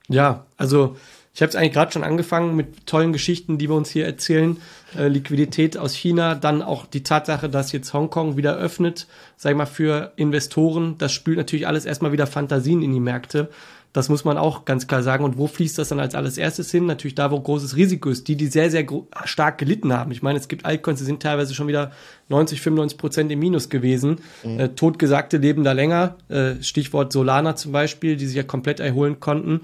Ja, 0.09 0.45
also 0.57 0.95
ich 1.33 1.41
habe 1.41 1.49
es 1.49 1.55
eigentlich 1.55 1.73
gerade 1.73 1.93
schon 1.93 2.03
angefangen 2.03 2.55
mit 2.55 2.85
tollen 2.85 3.13
Geschichten, 3.13 3.57
die 3.57 3.69
wir 3.69 3.75
uns 3.75 3.89
hier 3.89 4.05
erzählen. 4.05 4.57
Äh, 4.97 5.07
Liquidität 5.07 5.77
aus 5.77 5.93
China, 5.95 6.35
dann 6.35 6.61
auch 6.61 6.85
die 6.85 7.03
Tatsache, 7.03 7.47
dass 7.47 7.71
jetzt 7.71 7.93
Hongkong 7.93 8.35
wieder 8.35 8.57
öffnet, 8.57 9.07
sag 9.37 9.51
ich 9.51 9.57
mal, 9.57 9.65
für 9.65 10.11
Investoren. 10.17 10.97
Das 10.97 11.13
spült 11.13 11.37
natürlich 11.37 11.67
alles 11.67 11.85
erstmal 11.85 12.11
wieder 12.11 12.27
Fantasien 12.27 12.81
in 12.81 12.91
die 12.91 12.99
Märkte. 12.99 13.49
Das 13.93 14.07
muss 14.09 14.25
man 14.25 14.37
auch 14.37 14.65
ganz 14.65 14.87
klar 14.87 15.03
sagen. 15.03 15.23
Und 15.23 15.37
wo 15.37 15.47
fließt 15.47 15.77
das 15.77 15.89
dann 15.89 16.01
als 16.01 16.15
alles 16.15 16.37
erstes 16.37 16.69
hin? 16.71 16.85
Natürlich 16.85 17.15
da, 17.15 17.31
wo 17.31 17.39
großes 17.39 17.77
Risiko 17.77 18.09
ist. 18.09 18.27
Die, 18.27 18.35
die 18.35 18.47
sehr, 18.47 18.69
sehr 18.69 18.85
stark 19.25 19.57
gelitten 19.57 19.93
haben. 19.93 20.11
Ich 20.11 20.21
meine, 20.21 20.39
es 20.39 20.47
gibt 20.47 20.65
Altcoins, 20.65 20.99
die 20.99 21.05
sind 21.05 21.21
teilweise 21.21 21.53
schon 21.53 21.67
wieder 21.67 21.91
90, 22.29 22.61
95 22.61 22.97
Prozent 22.97 23.31
im 23.31 23.39
Minus 23.39 23.69
gewesen. 23.69 24.19
Mhm. 24.43 24.59
Äh, 24.59 24.69
totgesagte 24.69 25.37
leben 25.37 25.63
da 25.63 25.71
länger. 25.71 26.17
Äh, 26.29 26.61
Stichwort 26.61 27.13
Solana 27.13 27.55
zum 27.55 27.71
Beispiel, 27.71 28.17
die 28.17 28.27
sich 28.27 28.35
ja 28.35 28.43
komplett 28.43 28.81
erholen 28.81 29.21
konnten 29.21 29.61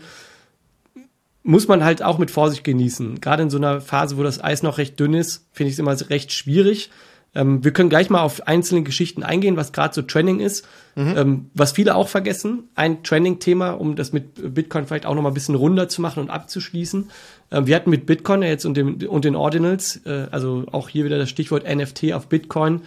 muss 1.48 1.70
man 1.70 1.84
halt 1.84 2.04
auch 2.04 2.18
mit 2.18 2.30
Vorsicht 2.30 2.66
genießen. 2.66 3.22
Gerade 3.22 3.44
in 3.44 3.50
so 3.50 3.58
einer 3.58 3.80
Phase, 3.80 4.18
wo 4.18 4.24
das 4.24 4.44
Eis 4.44 4.64
noch 4.64 4.78
recht 4.78 5.00
dünn 5.00 5.14
ist, 5.14 5.48
finde 5.54 5.70
ich 5.70 5.76
es 5.76 5.80
immer 5.80 5.98
recht 6.10 6.34
schwierig. 6.34 6.90
Ähm, 7.34 7.64
wir 7.64 7.72
können 7.72 7.90
gleich 7.90 8.10
mal 8.10 8.22
auf 8.22 8.48
einzelne 8.48 8.84
Geschichten 8.84 9.24
eingehen, 9.24 9.56
was 9.56 9.72
gerade 9.72 9.94
so 9.94 10.02
Trending 10.02 10.42
ist. 10.42 10.68
Mhm. 10.96 11.14
Ähm, 11.16 11.50
was 11.54 11.72
viele 11.72 11.96
auch 11.96 12.10
vergessen, 12.10 12.64
ein 12.76 13.02
Trending-Thema, 13.02 13.72
um 13.72 13.96
das 13.96 14.12
mit 14.12 14.54
Bitcoin 14.54 14.88
vielleicht 14.88 15.06
auch 15.06 15.16
noch 15.16 15.22
mal 15.22 15.30
ein 15.30 15.36
bisschen 15.36 15.56
runder 15.56 15.88
zu 15.88 16.02
machen 16.02 16.20
und 16.20 16.30
abzuschließen. 16.30 17.10
Ähm, 17.52 17.66
wir 17.66 17.78
hatten 17.78 17.92
mit 17.92 18.06
Bitcoin 18.06 18.42
jetzt 18.42 18.66
und, 18.66 18.76
dem, 18.76 18.98
und 19.08 19.24
den 19.24 19.36
Ordinals, 19.36 20.02
äh, 20.06 20.28
also 20.32 20.66
auch 20.74 20.90
hier 20.90 21.06
wieder 21.06 21.18
das 21.18 21.30
Stichwort 21.30 21.64
NFT 21.64 22.12
auf 22.12 22.28
Bitcoin, 22.28 22.82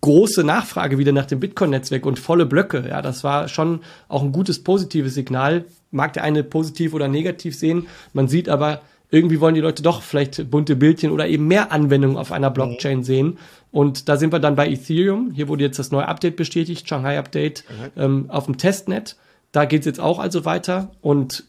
große 0.00 0.42
Nachfrage 0.42 0.98
wieder 0.98 1.12
nach 1.12 1.26
dem 1.26 1.40
Bitcoin-Netzwerk 1.40 2.04
und 2.06 2.18
volle 2.18 2.46
Blöcke. 2.46 2.84
Ja, 2.88 3.02
das 3.02 3.22
war 3.22 3.48
schon 3.48 3.80
auch 4.08 4.22
ein 4.22 4.32
gutes 4.32 4.62
positives 4.62 5.14
Signal. 5.14 5.64
Mag 5.90 6.12
der 6.12 6.24
eine 6.24 6.42
positiv 6.42 6.92
oder 6.94 7.08
negativ 7.08 7.56
sehen. 7.56 7.86
Man 8.12 8.28
sieht 8.28 8.48
aber, 8.48 8.80
irgendwie 9.10 9.40
wollen 9.40 9.54
die 9.54 9.60
Leute 9.60 9.82
doch 9.82 10.02
vielleicht 10.02 10.50
bunte 10.50 10.76
Bildchen 10.76 11.10
oder 11.10 11.28
eben 11.28 11.46
mehr 11.46 11.72
Anwendungen 11.72 12.16
auf 12.16 12.32
einer 12.32 12.50
Blockchain 12.50 12.98
mhm. 12.98 13.04
sehen. 13.04 13.38
Und 13.70 14.08
da 14.08 14.16
sind 14.16 14.32
wir 14.32 14.40
dann 14.40 14.56
bei 14.56 14.68
Ethereum. 14.68 15.30
Hier 15.32 15.48
wurde 15.48 15.64
jetzt 15.64 15.78
das 15.78 15.92
neue 15.92 16.08
Update 16.08 16.36
bestätigt, 16.36 16.88
Shanghai 16.88 17.18
Update, 17.18 17.64
mhm. 17.68 18.02
ähm, 18.02 18.24
auf 18.30 18.46
dem 18.46 18.58
Testnet. 18.58 19.16
Da 19.52 19.64
geht 19.64 19.80
es 19.80 19.86
jetzt 19.86 20.00
auch 20.00 20.18
also 20.18 20.44
weiter. 20.44 20.90
Und 21.00 21.44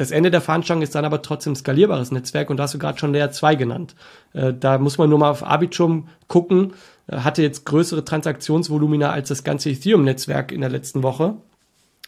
das 0.00 0.12
Ende 0.12 0.30
der 0.30 0.40
Fahnenstange 0.40 0.82
ist 0.82 0.94
dann 0.94 1.04
aber 1.04 1.20
trotzdem 1.20 1.54
skalierbares 1.54 2.10
Netzwerk 2.10 2.48
und 2.48 2.56
da 2.56 2.62
hast 2.62 2.72
du 2.72 2.78
gerade 2.78 2.98
schon 2.98 3.12
Layer 3.12 3.32
2 3.32 3.54
genannt. 3.54 3.94
Äh, 4.32 4.54
da 4.58 4.78
muss 4.78 4.96
man 4.96 5.10
nur 5.10 5.18
mal 5.18 5.28
auf 5.28 5.44
Arbitrum 5.44 6.08
gucken, 6.26 6.72
äh, 7.06 7.18
hatte 7.18 7.42
jetzt 7.42 7.66
größere 7.66 8.02
Transaktionsvolumina 8.02 9.10
als 9.10 9.28
das 9.28 9.44
ganze 9.44 9.68
Ethereum-Netzwerk 9.68 10.52
in 10.52 10.62
der 10.62 10.70
letzten 10.70 11.02
Woche. 11.02 11.34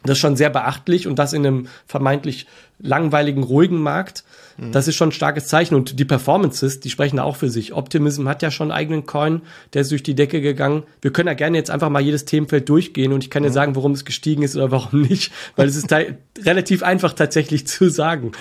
Das 0.04 0.12
ist 0.12 0.20
schon 0.20 0.36
sehr 0.36 0.48
beachtlich 0.48 1.06
und 1.06 1.18
das 1.18 1.34
in 1.34 1.46
einem 1.46 1.68
vermeintlich 1.86 2.46
langweiligen, 2.78 3.42
ruhigen 3.42 3.82
Markt. 3.82 4.24
Mhm. 4.56 4.72
Das 4.72 4.88
ist 4.88 4.96
schon 4.96 5.10
ein 5.10 5.12
starkes 5.12 5.46
Zeichen. 5.46 5.74
Und 5.74 5.98
die 5.98 6.04
Performances, 6.04 6.80
die 6.80 6.90
sprechen 6.90 7.16
da 7.16 7.24
auch 7.24 7.36
für 7.36 7.50
sich. 7.50 7.72
Optimism 7.72 8.28
hat 8.28 8.42
ja 8.42 8.50
schon 8.50 8.70
einen 8.70 8.78
eigenen 8.78 9.06
Coin, 9.06 9.42
der 9.74 9.82
ist 9.82 9.90
durch 9.90 10.02
die 10.02 10.14
Decke 10.14 10.40
gegangen. 10.40 10.82
Wir 11.00 11.12
können 11.12 11.28
ja 11.28 11.34
gerne 11.34 11.56
jetzt 11.56 11.70
einfach 11.70 11.88
mal 11.88 12.02
jedes 12.02 12.24
Themenfeld 12.24 12.68
durchgehen 12.68 13.12
und 13.12 13.24
ich 13.24 13.30
kann 13.30 13.42
mhm. 13.42 13.48
dir 13.48 13.52
sagen, 13.52 13.76
warum 13.76 13.92
es 13.92 14.04
gestiegen 14.04 14.42
ist 14.42 14.56
oder 14.56 14.70
warum 14.70 15.02
nicht, 15.08 15.32
weil 15.56 15.68
es 15.68 15.76
ist 15.76 15.92
relativ 16.44 16.82
einfach 16.82 17.12
tatsächlich 17.12 17.66
zu 17.66 17.88
sagen. 17.88 18.32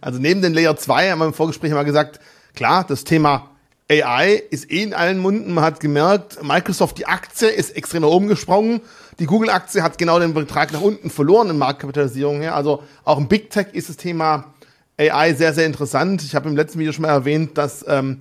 Also 0.00 0.18
neben 0.18 0.42
den 0.42 0.54
Layer 0.54 0.76
2 0.76 1.10
haben 1.10 1.18
wir 1.18 1.26
im 1.26 1.34
Vorgespräch 1.34 1.72
mal 1.72 1.84
gesagt, 1.84 2.20
klar, 2.54 2.84
das 2.86 3.04
Thema 3.04 3.50
AI 3.90 4.42
ist 4.50 4.70
eh 4.70 4.82
in 4.82 4.92
allen 4.92 5.18
Munden. 5.18 5.54
Man 5.54 5.64
hat 5.64 5.80
gemerkt, 5.80 6.42
Microsoft, 6.42 6.98
die 6.98 7.06
Aktie 7.06 7.48
ist 7.48 7.74
extrem 7.74 8.02
nach 8.02 8.08
oben 8.08 8.28
gesprungen. 8.28 8.82
Die 9.18 9.26
Google-Aktie 9.26 9.82
hat 9.82 9.96
genau 9.96 10.18
den 10.18 10.34
Betrag 10.34 10.72
nach 10.72 10.82
unten 10.82 11.10
verloren 11.10 11.50
in 11.50 11.58
Marktkapitalisierung 11.58 12.40
her. 12.40 12.54
Also 12.54 12.82
auch 13.04 13.18
im 13.18 13.28
Big 13.28 13.50
Tech 13.50 13.68
ist 13.72 13.88
das 13.88 13.96
Thema 13.96 14.52
AI 14.98 15.34
sehr, 15.34 15.54
sehr 15.54 15.66
interessant. 15.66 16.22
Ich 16.22 16.34
habe 16.34 16.48
im 16.48 16.56
letzten 16.56 16.78
Video 16.78 16.92
schon 16.92 17.02
mal 17.02 17.08
erwähnt, 17.08 17.56
dass 17.56 17.84
ähm, 17.88 18.18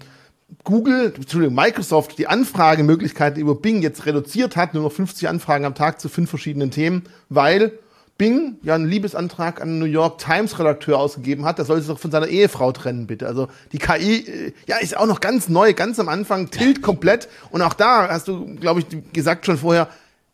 Google, 0.64 1.14
Entschuldigung, 1.16 1.56
Microsoft 1.56 2.18
die 2.18 2.28
Anfragemöglichkeiten 2.28 3.42
über 3.42 3.56
Bing 3.56 3.82
jetzt 3.82 4.06
reduziert 4.06 4.56
hat, 4.56 4.74
nur 4.74 4.84
noch 4.84 4.92
50 4.92 5.28
Anfragen 5.28 5.66
am 5.66 5.76
Tag 5.76 6.00
zu 6.00 6.08
fünf 6.08 6.30
verschiedenen 6.30 6.72
Themen, 6.72 7.04
weil 7.30 7.74
Bing 8.18 8.58
ja 8.64 8.76
einen 8.76 8.88
Liebesantrag 8.88 9.62
an 9.62 9.70
einen 9.70 9.80
New 9.80 9.86
York 9.86 10.18
Times 10.20 10.58
Redakteur 10.58 10.98
ausgegeben 11.00 11.46
hat, 11.46 11.58
der 11.58 11.66
soll 11.66 11.80
sich 11.80 11.88
doch 11.88 12.00
von 12.00 12.12
seiner 12.12 12.28
Ehefrau 12.28 12.72
trennen, 12.72 13.08
bitte. 13.08 13.28
Also 13.28 13.48
die 13.72 13.78
KI, 13.78 14.26
äh, 14.28 14.54
ja, 14.66 14.78
ist 14.78 14.98
auch 14.98 15.06
noch 15.06 15.20
ganz 15.20 15.50
neu, 15.50 15.74
ganz 15.74 16.00
am 16.00 16.10
Anfang, 16.10 16.50
tilt 16.50 16.82
komplett. 16.82 17.28
Und 17.52 17.62
auch 17.62 17.74
da 17.74 18.10
hast 18.10 18.28
du, 18.28 18.56
glaube 18.56 18.80
ich, 18.80 19.14
gesagt 19.14 19.46
schon 19.46 19.58
vorher, 19.58 19.90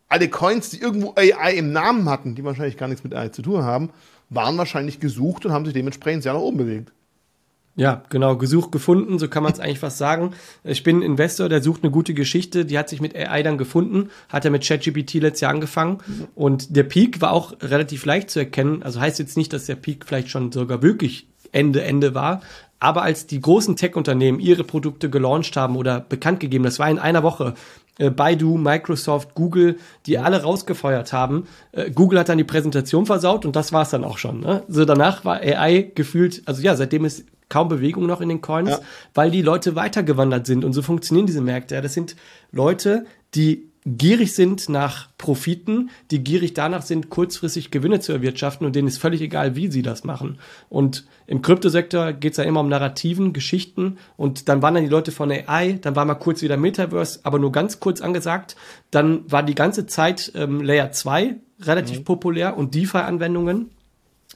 alle 0.08 0.28
Coins, 0.28 0.70
die 0.70 0.80
irgendwo 0.80 1.14
AI 1.16 1.54
im 1.54 1.72
Namen 1.72 2.08
hatten, 2.08 2.34
die 2.34 2.44
wahrscheinlich 2.44 2.76
gar 2.76 2.88
nichts 2.88 3.04
mit 3.04 3.14
AI 3.14 3.30
zu 3.30 3.42
tun 3.42 3.64
haben, 3.64 3.90
waren 4.30 4.58
wahrscheinlich 4.58 5.00
gesucht 5.00 5.44
und 5.46 5.52
haben 5.52 5.64
sich 5.64 5.74
dementsprechend 5.74 6.22
sehr 6.22 6.32
nach 6.32 6.40
oben 6.40 6.58
bewegt. 6.58 6.92
Ja, 7.76 8.04
genau, 8.08 8.36
gesucht 8.36 8.70
gefunden, 8.70 9.18
so 9.18 9.26
kann 9.26 9.42
man 9.42 9.52
es 9.52 9.58
eigentlich 9.58 9.80
fast 9.80 9.98
sagen. 9.98 10.32
Ich 10.62 10.84
bin 10.84 10.98
ein 10.98 11.02
Investor, 11.02 11.48
der 11.48 11.60
sucht 11.60 11.82
eine 11.82 11.90
gute 11.90 12.14
Geschichte, 12.14 12.64
die 12.64 12.78
hat 12.78 12.88
sich 12.88 13.00
mit 13.00 13.16
AI 13.16 13.42
dann 13.42 13.58
gefunden, 13.58 14.10
hat 14.28 14.44
er 14.44 14.52
mit 14.52 14.64
ChatGPT 14.64 15.14
letztes 15.14 15.40
Jahr 15.40 15.50
angefangen 15.52 15.98
und 16.36 16.76
der 16.76 16.84
Peak 16.84 17.20
war 17.20 17.32
auch 17.32 17.52
relativ 17.60 18.04
leicht 18.04 18.30
zu 18.30 18.38
erkennen. 18.38 18.84
Also 18.84 19.00
heißt 19.00 19.18
jetzt 19.18 19.36
nicht, 19.36 19.52
dass 19.52 19.66
der 19.66 19.74
Peak 19.74 20.04
vielleicht 20.06 20.30
schon 20.30 20.52
sogar 20.52 20.82
wirklich 20.82 21.26
Ende, 21.50 21.82
Ende 21.82 22.14
war, 22.14 22.42
aber 22.78 23.02
als 23.02 23.26
die 23.26 23.40
großen 23.40 23.74
Tech-Unternehmen 23.76 24.38
ihre 24.38 24.62
Produkte 24.62 25.10
gelauncht 25.10 25.56
haben 25.56 25.74
oder 25.74 26.00
bekannt 26.00 26.38
gegeben, 26.38 26.64
das 26.64 26.78
war 26.78 26.90
in 26.90 26.98
einer 27.00 27.22
Woche, 27.24 27.54
äh, 27.98 28.10
Baidu, 28.10 28.56
Microsoft, 28.56 29.34
Google, 29.34 29.78
die 30.06 30.18
alle 30.18 30.42
rausgefeuert 30.42 31.12
haben. 31.12 31.46
Äh, 31.72 31.90
Google 31.90 32.18
hat 32.18 32.28
dann 32.28 32.38
die 32.38 32.44
Präsentation 32.44 33.06
versaut 33.06 33.44
und 33.44 33.56
das 33.56 33.72
war's 33.72 33.90
dann 33.90 34.04
auch 34.04 34.18
schon. 34.18 34.40
Ne? 34.40 34.62
So 34.68 34.84
danach 34.84 35.24
war 35.24 35.36
AI 35.36 35.90
gefühlt, 35.94 36.42
also 36.46 36.62
ja, 36.62 36.76
seitdem 36.76 37.04
ist 37.04 37.24
kaum 37.48 37.68
Bewegung 37.68 38.06
noch 38.06 38.20
in 38.20 38.28
den 38.28 38.40
Coins, 38.40 38.70
ja. 38.70 38.80
weil 39.14 39.30
die 39.30 39.42
Leute 39.42 39.76
weitergewandert 39.76 40.46
sind 40.46 40.64
und 40.64 40.72
so 40.72 40.82
funktionieren 40.82 41.26
diese 41.26 41.40
Märkte. 41.40 41.74
Ja, 41.74 41.80
das 41.80 41.94
sind 41.94 42.16
Leute, 42.50 43.06
die 43.34 43.68
gierig 43.86 44.34
sind 44.34 44.68
nach 44.70 45.08
Profiten, 45.18 45.90
die 46.10 46.24
gierig 46.24 46.54
danach 46.54 46.82
sind, 46.82 47.10
kurzfristig 47.10 47.70
Gewinne 47.70 48.00
zu 48.00 48.12
erwirtschaften 48.12 48.66
und 48.66 48.74
denen 48.74 48.88
ist 48.88 48.98
völlig 48.98 49.20
egal, 49.20 49.56
wie 49.56 49.70
sie 49.70 49.82
das 49.82 50.04
machen. 50.04 50.38
Und 50.70 51.06
im 51.26 51.42
Kryptosektor 51.42 52.12
geht 52.14 52.32
es 52.32 52.38
ja 52.38 52.44
immer 52.44 52.60
um 52.60 52.68
Narrativen, 52.68 53.34
Geschichten 53.34 53.98
und 54.16 54.48
dann 54.48 54.62
waren 54.62 54.74
dann 54.74 54.84
die 54.84 54.90
Leute 54.90 55.12
von 55.12 55.30
AI, 55.30 55.78
dann 55.80 55.96
war 55.96 56.06
mal 56.06 56.14
kurz 56.14 56.40
wieder 56.40 56.56
Metaverse, 56.56 57.20
aber 57.24 57.38
nur 57.38 57.52
ganz 57.52 57.78
kurz 57.78 58.00
angesagt. 58.00 58.56
Dann 58.90 59.30
war 59.30 59.42
die 59.42 59.54
ganze 59.54 59.86
Zeit 59.86 60.32
ähm, 60.34 60.62
Layer 60.62 60.92
2 60.92 61.36
relativ 61.60 62.00
mhm. 62.00 62.04
populär 62.04 62.56
und 62.56 62.74
DeFi-Anwendungen 62.74 63.70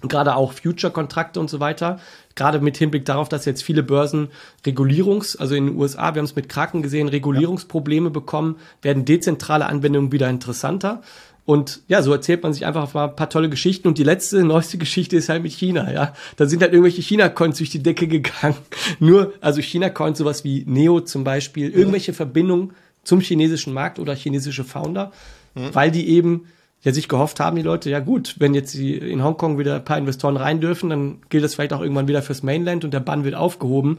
gerade 0.02 0.36
auch 0.36 0.52
Future-Kontrakte 0.52 1.40
und 1.40 1.50
so 1.50 1.60
weiter, 1.60 1.98
gerade 2.38 2.60
mit 2.60 2.78
Hinblick 2.78 3.04
darauf, 3.04 3.28
dass 3.28 3.44
jetzt 3.44 3.62
viele 3.62 3.82
Börsen 3.82 4.28
Regulierungs, 4.64 5.36
also 5.36 5.54
in 5.54 5.66
den 5.66 5.76
USA, 5.76 6.14
wir 6.14 6.20
haben 6.20 6.24
es 6.24 6.36
mit 6.36 6.48
Kraken 6.48 6.82
gesehen, 6.82 7.08
Regulierungsprobleme 7.08 8.08
bekommen, 8.08 8.56
werden 8.80 9.04
dezentrale 9.04 9.66
Anwendungen 9.66 10.12
wieder 10.12 10.30
interessanter. 10.30 11.02
Und 11.44 11.80
ja, 11.88 12.02
so 12.02 12.12
erzählt 12.12 12.42
man 12.42 12.52
sich 12.52 12.66
einfach 12.66 12.92
mal 12.92 13.08
ein 13.08 13.16
paar 13.16 13.30
tolle 13.30 13.48
Geschichten. 13.48 13.88
Und 13.88 13.98
die 13.98 14.04
letzte, 14.04 14.44
neueste 14.44 14.78
Geschichte 14.78 15.16
ist 15.16 15.28
halt 15.28 15.42
mit 15.42 15.52
China, 15.52 15.92
ja. 15.92 16.14
Da 16.36 16.46
sind 16.46 16.62
halt 16.62 16.72
irgendwelche 16.72 17.02
China-Coins 17.02 17.58
durch 17.58 17.70
die 17.70 17.82
Decke 17.82 18.06
gegangen. 18.06 18.56
Nur, 18.98 19.32
also 19.40 19.60
China-Coins, 19.60 20.18
sowas 20.18 20.44
wie 20.44 20.64
Neo 20.66 21.00
zum 21.00 21.24
Beispiel, 21.24 21.70
irgendwelche 21.70 22.12
Verbindungen 22.12 22.72
zum 23.02 23.20
chinesischen 23.20 23.72
Markt 23.72 23.98
oder 23.98 24.14
chinesische 24.14 24.64
Founder, 24.64 25.12
mhm. 25.54 25.74
weil 25.74 25.90
die 25.90 26.08
eben 26.08 26.46
ja 26.82 26.92
sich 26.92 27.08
gehofft 27.08 27.40
haben, 27.40 27.56
die 27.56 27.62
Leute, 27.62 27.90
ja 27.90 28.00
gut, 28.00 28.36
wenn 28.38 28.54
jetzt 28.54 28.74
die 28.74 28.96
in 28.96 29.22
Hongkong 29.24 29.58
wieder 29.58 29.76
ein 29.76 29.84
paar 29.84 29.98
Investoren 29.98 30.36
rein 30.36 30.60
dürfen, 30.60 30.90
dann 30.90 31.18
gilt 31.28 31.44
das 31.44 31.54
vielleicht 31.54 31.72
auch 31.72 31.80
irgendwann 31.80 32.08
wieder 32.08 32.22
fürs 32.22 32.42
Mainland 32.42 32.84
und 32.84 32.94
der 32.94 33.00
Bann 33.00 33.24
wird 33.24 33.34
aufgehoben. 33.34 33.98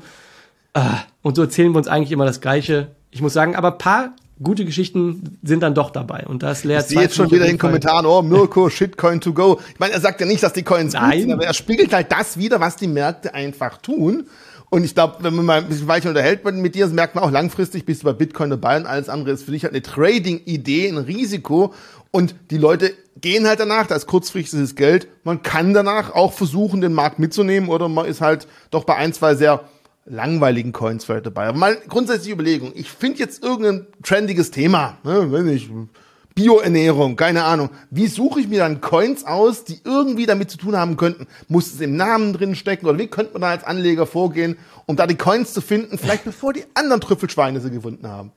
Ah, 0.74 1.00
und 1.22 1.36
so 1.36 1.42
erzählen 1.42 1.72
wir 1.72 1.78
uns 1.78 1.88
eigentlich 1.88 2.12
immer 2.12 2.26
das 2.26 2.42
Gleiche. 2.42 2.88
Ich 3.12 3.22
muss 3.22 3.34
sagen, 3.34 3.56
aber 3.56 3.72
paar 3.72 4.14
gute 4.42 4.66
Geschichten 4.66 5.38
sind 5.44 5.62
dann 5.62 5.74
doch 5.74 5.90
dabei. 5.90 6.26
Und 6.26 6.44
das 6.44 6.64
leert 6.64 6.84
Ich 6.84 6.88
sehe 6.90 7.02
jetzt 7.02 7.16
schon 7.16 7.30
wieder 7.32 7.46
in 7.46 7.54
den 7.54 7.58
Kommentaren, 7.58 8.06
oh, 8.06 8.22
Mirko, 8.22 8.70
Shitcoin 8.70 9.20
to 9.20 9.34
go. 9.34 9.60
Ich 9.74 9.80
meine, 9.80 9.94
er 9.94 10.00
sagt 10.00 10.22
ja 10.22 10.28
nicht, 10.28 10.42
dass 10.42 10.54
die 10.54 10.64
Coins 10.64 10.94
Nein. 10.94 11.12
gut 11.12 11.20
sind, 11.22 11.32
aber 11.34 11.46
er 11.46 11.54
spiegelt 11.54 11.94
halt 11.94 12.12
das 12.12 12.38
wieder, 12.38 12.60
was 12.60 12.76
die 12.78 12.88
Märkte 12.88 13.34
einfach 13.34 13.78
tun. 13.78 14.28
Und 14.70 14.84
ich 14.84 14.94
glaube, 14.94 15.18
wenn 15.22 15.36
man 15.36 15.46
mal 15.46 15.58
ein 15.60 15.68
bisschen 15.68 15.88
weiter 15.88 16.10
unterhält 16.10 16.46
mit 16.46 16.76
dir, 16.76 16.88
merkt 16.88 17.16
man 17.16 17.24
auch 17.24 17.32
langfristig, 17.32 17.86
bist 17.86 18.04
du 18.04 18.06
bei 18.06 18.14
Bitcoin 18.14 18.52
dabei 18.52 18.78
und 18.78 18.86
alles 18.86 19.10
andere 19.10 19.32
ist 19.32 19.44
für 19.44 19.52
dich 19.52 19.64
halt 19.64 19.74
eine 19.74 19.82
Trading-Idee, 19.82 20.90
ein 20.90 20.98
Risiko. 20.98 21.74
Und 22.12 22.36
die 22.52 22.58
Leute 22.58 22.94
gehen 23.20 23.48
halt 23.48 23.60
danach, 23.60 23.88
da 23.88 23.96
ist 23.96 24.06
kurzfristiges 24.06 24.76
Geld. 24.76 25.08
Man 25.24 25.42
kann 25.42 25.74
danach 25.74 26.14
auch 26.14 26.34
versuchen, 26.34 26.82
den 26.82 26.94
Markt 26.94 27.20
mitzunehmen 27.20 27.70
oder 27.70 27.90
man 27.90 28.06
ist 28.06 28.22
halt 28.22 28.48
doch 28.70 28.84
bei 28.84 28.96
ein, 28.96 29.14
zwei 29.14 29.36
sehr 29.36 29.62
langweiligen 30.06 30.72
Coins 30.72 31.06
vielleicht 31.06 31.26
dabei. 31.26 31.48
Aber 31.48 31.58
mal 31.58 31.78
grundsätzliche 31.88 32.34
Überlegung. 32.34 32.72
Ich 32.76 32.90
finde 32.92 33.20
jetzt 33.20 33.44
irgendein 33.44 33.88
trendiges 34.04 34.52
Thema, 34.52 34.98
ne, 35.04 35.32
wenn 35.32 35.48
ich 35.48 35.70
Bioernährung, 36.36 37.16
keine 37.16 37.44
Ahnung. 37.44 37.70
Wie 37.90 38.08
suche 38.08 38.40
ich 38.40 38.48
mir 38.48 38.60
dann 38.60 38.82
Coins 38.82 39.26
aus, 39.26 39.66
die 39.66 39.82
irgendwie 39.84 40.26
damit 40.26 40.50
zu 40.50 40.58
tun 40.58 40.78
haben 40.78 40.96
könnten? 40.96 41.28
Muss 41.48 41.74
es 41.74 41.82
im 41.82 41.96
Namen 41.98 42.34
drin 42.34 42.56
stecken 42.56 42.86
oder 42.86 42.98
wie 42.98 43.08
könnte 43.08 43.34
man 43.34 43.42
da 43.42 43.50
als 43.50 43.64
Anleger 43.64 44.06
vorgehen, 44.06 44.58
um 44.86 44.96
da 44.96 45.06
die 45.06 45.16
Coins 45.16 45.54
zu 45.54 45.62
finden, 45.62 45.98
vielleicht 45.98 46.24
bevor 46.24 46.54
die 46.54 46.64
anderen 46.76 47.02
Trüffelschweine 47.02 47.60
sie 47.60 47.72
gefunden 47.72 48.08
haben? 48.08 48.32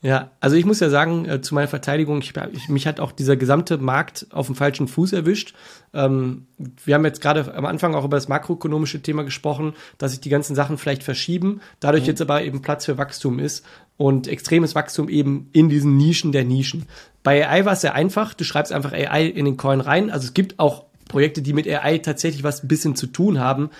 Ja, 0.00 0.30
also 0.38 0.54
ich 0.54 0.64
muss 0.64 0.78
ja 0.78 0.90
sagen, 0.90 1.24
äh, 1.24 1.40
zu 1.40 1.54
meiner 1.54 1.66
Verteidigung, 1.66 2.20
ich, 2.20 2.32
ich, 2.52 2.68
mich 2.68 2.86
hat 2.86 3.00
auch 3.00 3.10
dieser 3.10 3.36
gesamte 3.36 3.78
Markt 3.78 4.28
auf 4.30 4.46
dem 4.46 4.54
falschen 4.54 4.86
Fuß 4.86 5.12
erwischt. 5.12 5.54
Ähm, 5.92 6.46
wir 6.84 6.94
haben 6.94 7.04
jetzt 7.04 7.20
gerade 7.20 7.52
am 7.54 7.66
Anfang 7.66 7.96
auch 7.96 8.04
über 8.04 8.16
das 8.16 8.28
makroökonomische 8.28 9.02
Thema 9.02 9.24
gesprochen, 9.24 9.74
dass 9.98 10.12
sich 10.12 10.20
die 10.20 10.28
ganzen 10.28 10.54
Sachen 10.54 10.78
vielleicht 10.78 11.02
verschieben, 11.02 11.60
dadurch 11.80 12.04
mhm. 12.04 12.08
jetzt 12.08 12.20
aber 12.20 12.44
eben 12.44 12.62
Platz 12.62 12.84
für 12.84 12.96
Wachstum 12.96 13.40
ist 13.40 13.66
und 13.96 14.28
extremes 14.28 14.76
Wachstum 14.76 15.08
eben 15.08 15.48
in 15.52 15.68
diesen 15.68 15.96
Nischen 15.96 16.30
der 16.30 16.44
Nischen. 16.44 16.86
Bei 17.24 17.48
AI 17.48 17.64
war 17.64 17.72
es 17.72 17.80
sehr 17.80 17.94
einfach, 17.94 18.34
du 18.34 18.44
schreibst 18.44 18.72
einfach 18.72 18.92
AI 18.92 19.26
in 19.26 19.46
den 19.46 19.56
Coin 19.56 19.80
rein. 19.80 20.10
Also 20.10 20.26
es 20.26 20.34
gibt 20.34 20.60
auch 20.60 20.84
Projekte, 21.08 21.42
die 21.42 21.52
mit 21.52 21.66
AI 21.66 21.98
tatsächlich 21.98 22.44
was 22.44 22.62
ein 22.62 22.68
bisschen 22.68 22.94
zu 22.94 23.08
tun 23.08 23.40
haben. 23.40 23.70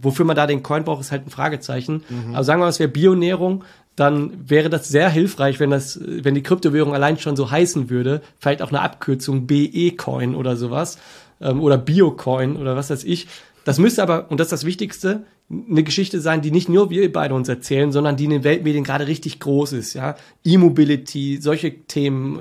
Wofür 0.00 0.24
man 0.24 0.36
da 0.36 0.46
den 0.46 0.62
Coin 0.62 0.84
braucht, 0.84 1.00
ist 1.00 1.10
halt 1.10 1.26
ein 1.26 1.30
Fragezeichen. 1.30 2.04
Mhm. 2.08 2.34
Aber 2.34 2.44
sagen 2.44 2.60
wir 2.60 2.66
mal, 2.66 2.70
es 2.70 2.78
wäre 2.78 2.88
Bionährung, 2.88 3.64
dann 3.98 4.48
wäre 4.48 4.70
das 4.70 4.88
sehr 4.88 5.10
hilfreich, 5.10 5.58
wenn 5.60 5.70
das, 5.70 5.98
wenn 6.02 6.34
die 6.34 6.42
Kryptowährung 6.42 6.94
allein 6.94 7.18
schon 7.18 7.36
so 7.36 7.50
heißen 7.50 7.90
würde. 7.90 8.22
Vielleicht 8.38 8.62
auch 8.62 8.70
eine 8.70 8.80
Abkürzung 8.80 9.46
BE-Coin 9.46 10.34
oder 10.34 10.56
sowas. 10.56 10.98
Ähm, 11.40 11.60
oder 11.60 11.78
Biocoin 11.78 12.56
oder 12.56 12.76
was 12.76 12.90
weiß 12.90 13.04
ich. 13.04 13.28
Das 13.64 13.78
müsste 13.78 14.02
aber, 14.02 14.30
und 14.30 14.40
das 14.40 14.46
ist 14.46 14.52
das 14.52 14.64
Wichtigste, 14.64 15.24
eine 15.50 15.82
Geschichte 15.82 16.20
sein, 16.20 16.42
die 16.42 16.50
nicht 16.50 16.68
nur 16.68 16.90
wir 16.90 17.12
beide 17.12 17.34
uns 17.34 17.48
erzählen, 17.48 17.90
sondern 17.90 18.16
die 18.16 18.24
in 18.24 18.30
den 18.30 18.44
Weltmedien 18.44 18.84
gerade 18.84 19.06
richtig 19.06 19.40
groß 19.40 19.72
ist, 19.72 19.94
ja. 19.94 20.16
E-Mobility, 20.44 21.38
solche 21.40 21.74
Themen. 21.86 22.40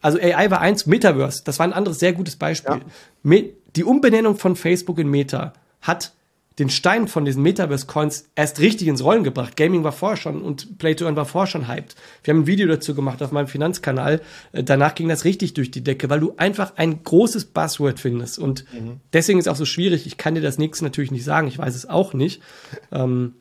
Also 0.00 0.18
AI 0.18 0.50
war 0.50 0.60
eins, 0.60 0.86
Metaverse, 0.86 1.42
das 1.44 1.58
war 1.58 1.66
ein 1.66 1.72
anderes 1.72 1.98
sehr 1.98 2.12
gutes 2.12 2.36
Beispiel. 2.36 2.80
Ja. 3.24 3.42
Die 3.74 3.84
Umbenennung 3.84 4.36
von 4.36 4.54
Facebook 4.54 4.98
in 4.98 5.08
Meta 5.08 5.52
hat 5.80 6.12
den 6.58 6.70
Stein 6.70 7.06
von 7.06 7.24
diesen 7.24 7.42
Metaverse-Coins 7.42 8.30
erst 8.34 8.58
richtig 8.60 8.88
ins 8.88 9.04
Rollen 9.04 9.22
gebracht. 9.22 9.56
Gaming 9.56 9.84
war 9.84 9.92
vorher 9.92 10.16
schon 10.16 10.42
und 10.42 10.78
Play 10.78 10.94
to 10.94 11.04
Earn 11.04 11.14
war 11.14 11.24
vorher 11.24 11.46
schon 11.46 11.68
hyped. 11.68 11.94
Wir 12.24 12.34
haben 12.34 12.40
ein 12.40 12.46
Video 12.46 12.66
dazu 12.66 12.94
gemacht 12.94 13.22
auf 13.22 13.30
meinem 13.30 13.46
Finanzkanal. 13.46 14.20
Äh, 14.52 14.64
danach 14.64 14.94
ging 14.94 15.08
das 15.08 15.24
richtig 15.24 15.54
durch 15.54 15.70
die 15.70 15.84
Decke, 15.84 16.10
weil 16.10 16.20
du 16.20 16.34
einfach 16.36 16.72
ein 16.76 17.02
großes 17.02 17.46
Buzzword 17.46 18.00
findest. 18.00 18.38
Und 18.38 18.64
mhm. 18.72 19.00
deswegen 19.12 19.38
ist 19.38 19.46
es 19.46 19.52
auch 19.52 19.56
so 19.56 19.64
schwierig. 19.64 20.06
Ich 20.06 20.16
kann 20.16 20.34
dir 20.34 20.40
das 20.40 20.58
nächste 20.58 20.84
natürlich 20.84 21.12
nicht 21.12 21.24
sagen. 21.24 21.46
Ich 21.46 21.58
weiß 21.58 21.74
es 21.74 21.88
auch 21.88 22.12
nicht. 22.12 22.42
ähm, 22.90 23.34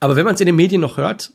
aber 0.00 0.16
wenn 0.16 0.26
man 0.26 0.34
es 0.34 0.40
in 0.40 0.46
den 0.46 0.56
Medien 0.56 0.82
noch 0.82 0.98
hört, 0.98 1.32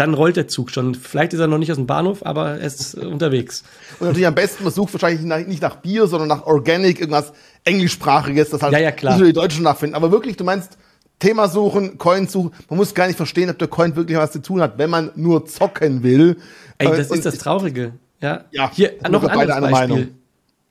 dann 0.00 0.14
rollt 0.14 0.36
der 0.36 0.48
Zug 0.48 0.70
schon. 0.70 0.94
Vielleicht 0.94 1.34
ist 1.34 1.40
er 1.40 1.46
noch 1.46 1.58
nicht 1.58 1.70
aus 1.70 1.76
dem 1.76 1.86
Bahnhof, 1.86 2.24
aber 2.24 2.52
er 2.52 2.66
ist 2.66 2.94
äh, 2.94 3.04
unterwegs. 3.04 3.64
Und 3.98 4.06
natürlich 4.06 4.26
am 4.26 4.34
besten, 4.34 4.64
man 4.64 4.72
sucht 4.72 4.94
wahrscheinlich 4.94 5.22
nach, 5.22 5.46
nicht 5.46 5.60
nach 5.60 5.76
Bier, 5.76 6.06
sondern 6.06 6.28
nach 6.28 6.46
Organic, 6.46 7.00
irgendwas 7.00 7.34
englischsprachiges, 7.64 8.48
das 8.48 8.62
halt 8.62 8.72
ja, 8.72 8.78
ja, 8.78 8.92
klar. 8.92 9.12
nicht 9.12 9.20
nur 9.20 9.28
die 9.28 9.34
Deutschen 9.34 9.62
nachfinden. 9.62 9.94
Aber 9.94 10.10
wirklich, 10.10 10.38
du 10.38 10.44
meinst, 10.44 10.78
Thema 11.18 11.48
suchen, 11.48 11.98
Coin 11.98 12.28
suchen. 12.28 12.52
Man 12.70 12.78
muss 12.78 12.94
gar 12.94 13.08
nicht 13.08 13.18
verstehen, 13.18 13.50
ob 13.50 13.58
der 13.58 13.68
Coin 13.68 13.94
wirklich 13.94 14.16
was 14.16 14.32
zu 14.32 14.40
tun 14.40 14.62
hat, 14.62 14.78
wenn 14.78 14.88
man 14.88 15.10
nur 15.16 15.44
zocken 15.44 16.02
will. 16.02 16.38
Ey, 16.78 16.88
das 16.88 17.10
ist 17.10 17.26
das 17.26 17.36
Traurige. 17.36 17.92
Ja, 18.22 18.44
ja 18.52 18.70
hier 18.72 18.94
noch 19.10 19.22
ein 19.22 19.38
anderes 19.38 19.70
Beispiel. 19.70 20.14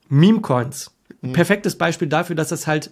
Meme-Coins. 0.08 0.90
Mhm. 1.20 1.32
Perfektes 1.34 1.78
Beispiel 1.78 2.08
dafür, 2.08 2.34
dass 2.34 2.48
das 2.48 2.66
halt 2.66 2.90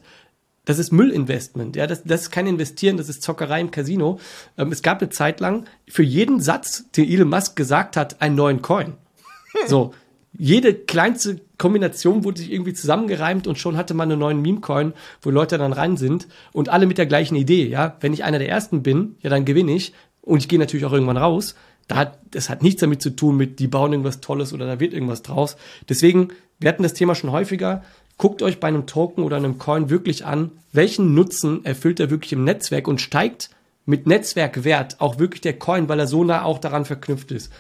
das 0.69 0.79
ist 0.79 0.93
Müllinvestment, 0.93 1.77
ja, 1.77 1.87
das, 1.87 2.05
das 2.05 2.23
ist 2.23 2.31
kein 2.31 2.47
Investieren, 2.47 2.99
das 2.99 3.09
ist 3.09 3.23
Zockerei 3.23 3.59
im 3.59 3.71
Casino. 3.71 4.21
Ähm, 4.59 4.71
es 4.71 4.83
gab 4.83 5.01
eine 5.01 5.09
Zeit 5.09 5.41
lang 5.41 5.65
für 5.89 6.03
jeden 6.03 6.41
Satz, 6.41 6.85
den 6.95 7.09
Elon 7.09 7.31
Musk 7.31 7.57
gesagt 7.57 7.97
hat, 7.97 8.21
einen 8.21 8.37
neuen 8.37 8.61
Coin. 8.61 8.93
So, 9.67 9.95
jede 10.37 10.75
kleinste 10.75 11.41
Kombination 11.57 12.23
wurde 12.23 12.41
sich 12.41 12.53
irgendwie 12.53 12.75
zusammengereimt 12.75 13.47
und 13.47 13.59
schon 13.59 13.79
hatte 13.79 13.95
man 13.95 14.13
einen 14.13 14.21
neuen 14.21 14.43
Meme-Coin, 14.43 14.93
wo 15.23 15.31
Leute 15.31 15.57
dann 15.57 15.73
rein 15.73 15.97
sind 15.97 16.29
und 16.53 16.69
alle 16.69 16.87
mit 16.87 16.99
der 16.99 17.07
gleichen 17.07 17.35
Idee, 17.35 17.67
ja. 17.67 17.97
Wenn 18.01 18.13
ich 18.13 18.23
einer 18.23 18.39
der 18.39 18.51
ersten 18.51 18.83
bin, 18.83 19.17
ja, 19.23 19.31
dann 19.31 19.47
gewinne 19.47 19.73
ich 19.73 19.95
und 20.21 20.37
ich 20.37 20.49
gehe 20.49 20.59
natürlich 20.59 20.85
auch 20.85 20.93
irgendwann 20.93 21.17
raus. 21.17 21.55
Da 21.89 21.97
hat, 21.97 22.19
das 22.33 22.51
hat 22.51 22.63
nichts 22.63 22.83
damit 22.83 23.01
zu 23.01 23.17
tun 23.17 23.39
mit, 23.39 23.59
die 23.59 23.69
bauen 23.69 23.93
irgendwas 23.93 24.21
Tolles 24.21 24.53
oder 24.53 24.67
da 24.67 24.81
wird 24.81 24.93
irgendwas 24.93 25.23
draus. 25.23 25.57
Deswegen, 25.89 26.29
wir 26.61 26.69
hatten 26.69 26.83
das 26.83 26.93
Thema 26.93 27.15
schon 27.15 27.33
häufiger 27.33 27.83
guckt 28.19 28.43
euch 28.43 28.61
bei 28.61 28.69
einem 28.69 28.87
Token 28.87 29.25
oder 29.25 29.37
einem 29.37 29.59
Coin 29.59 29.89
wirklich 29.89 30.27
an, 30.27 30.51
welchen 30.73 31.15
Nutzen 31.15 31.65
erfüllt 31.65 32.01
er 32.01 32.11
wirklich 32.11 32.33
im 32.33 32.45
Netzwerk 32.45 32.87
und 32.87 33.01
steigt 33.01 33.51
mit 33.87 34.07
Netzwerkwert 34.07 35.01
auch 35.01 35.19
wirklich 35.19 35.41
der 35.41 35.59
Coin, 35.59 35.89
weil 35.89 35.99
er 35.99 36.07
so 36.07 36.23
nah 36.25 36.45
auch 36.45 36.59
daran 36.59 36.85
verknüpft 36.85 37.33
ist. 37.33 37.51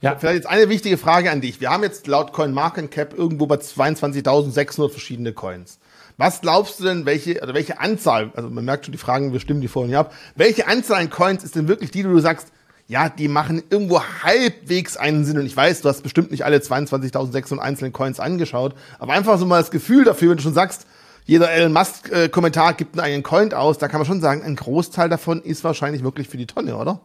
Ja. 0.00 0.14
Vielleicht 0.16 0.36
jetzt 0.36 0.46
eine 0.46 0.68
wichtige 0.68 0.96
Frage 0.96 1.30
an 1.30 1.40
dich. 1.40 1.60
Wir 1.60 1.70
haben 1.70 1.82
jetzt 1.82 2.06
laut 2.06 2.32
Coin 2.32 2.52
Market 2.52 2.92
Cap 2.92 3.18
irgendwo 3.18 3.46
bei 3.46 3.56
22.600 3.56 4.90
verschiedene 4.90 5.32
Coins. 5.32 5.80
Was 6.16 6.40
glaubst 6.40 6.78
du 6.78 6.84
denn, 6.84 7.06
welche, 7.06 7.40
oder 7.42 7.54
welche 7.54 7.80
Anzahl, 7.80 8.30
also 8.34 8.48
man 8.50 8.64
merkt 8.64 8.84
schon 8.84 8.92
die 8.92 8.98
Fragen, 8.98 9.32
wir 9.32 9.40
stimmen 9.40 9.60
die 9.60 9.68
vorhin 9.68 9.94
ab, 9.94 10.12
welche 10.36 10.68
Anzahl 10.68 11.00
an 11.00 11.10
Coins 11.10 11.42
ist 11.42 11.56
denn 11.56 11.68
wirklich 11.68 11.90
die, 11.90 12.02
die 12.02 12.08
du 12.08 12.20
sagst, 12.20 12.52
ja, 12.88 13.10
die 13.10 13.28
machen 13.28 13.62
irgendwo 13.68 14.02
halbwegs 14.02 14.96
einen 14.96 15.24
Sinn. 15.26 15.38
Und 15.38 15.46
ich 15.46 15.56
weiß, 15.56 15.82
du 15.82 15.90
hast 15.90 16.02
bestimmt 16.02 16.30
nicht 16.30 16.44
alle 16.44 16.56
22.600 16.56 17.58
einzelnen 17.58 17.92
Coins 17.92 18.18
angeschaut, 18.18 18.74
aber 18.98 19.12
einfach 19.12 19.38
so 19.38 19.46
mal 19.46 19.60
das 19.60 19.70
Gefühl 19.70 20.04
dafür, 20.04 20.30
wenn 20.30 20.38
du 20.38 20.42
schon 20.42 20.54
sagst, 20.54 20.86
jeder 21.26 21.50
Elon 21.50 21.74
Musk-Kommentar 21.74 22.72
gibt 22.72 22.94
einen 22.94 23.04
eigenen 23.04 23.22
Coin 23.22 23.52
aus, 23.52 23.76
da 23.76 23.88
kann 23.88 24.00
man 24.00 24.06
schon 24.06 24.22
sagen, 24.22 24.42
ein 24.42 24.56
Großteil 24.56 25.10
davon 25.10 25.42
ist 25.42 25.62
wahrscheinlich 25.62 26.02
wirklich 26.02 26.28
für 26.28 26.38
die 26.38 26.46
Tonne, 26.46 26.76
oder? 26.76 27.00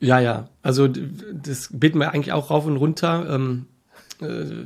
Ja, 0.00 0.18
ja. 0.18 0.48
Also 0.62 0.88
das 0.88 1.68
beten 1.70 1.98
wir 1.98 2.12
eigentlich 2.14 2.32
auch 2.32 2.50
rauf 2.50 2.64
und 2.64 2.78
runter. 2.78 3.26
Ähm, 3.28 3.66
äh, 4.22 4.64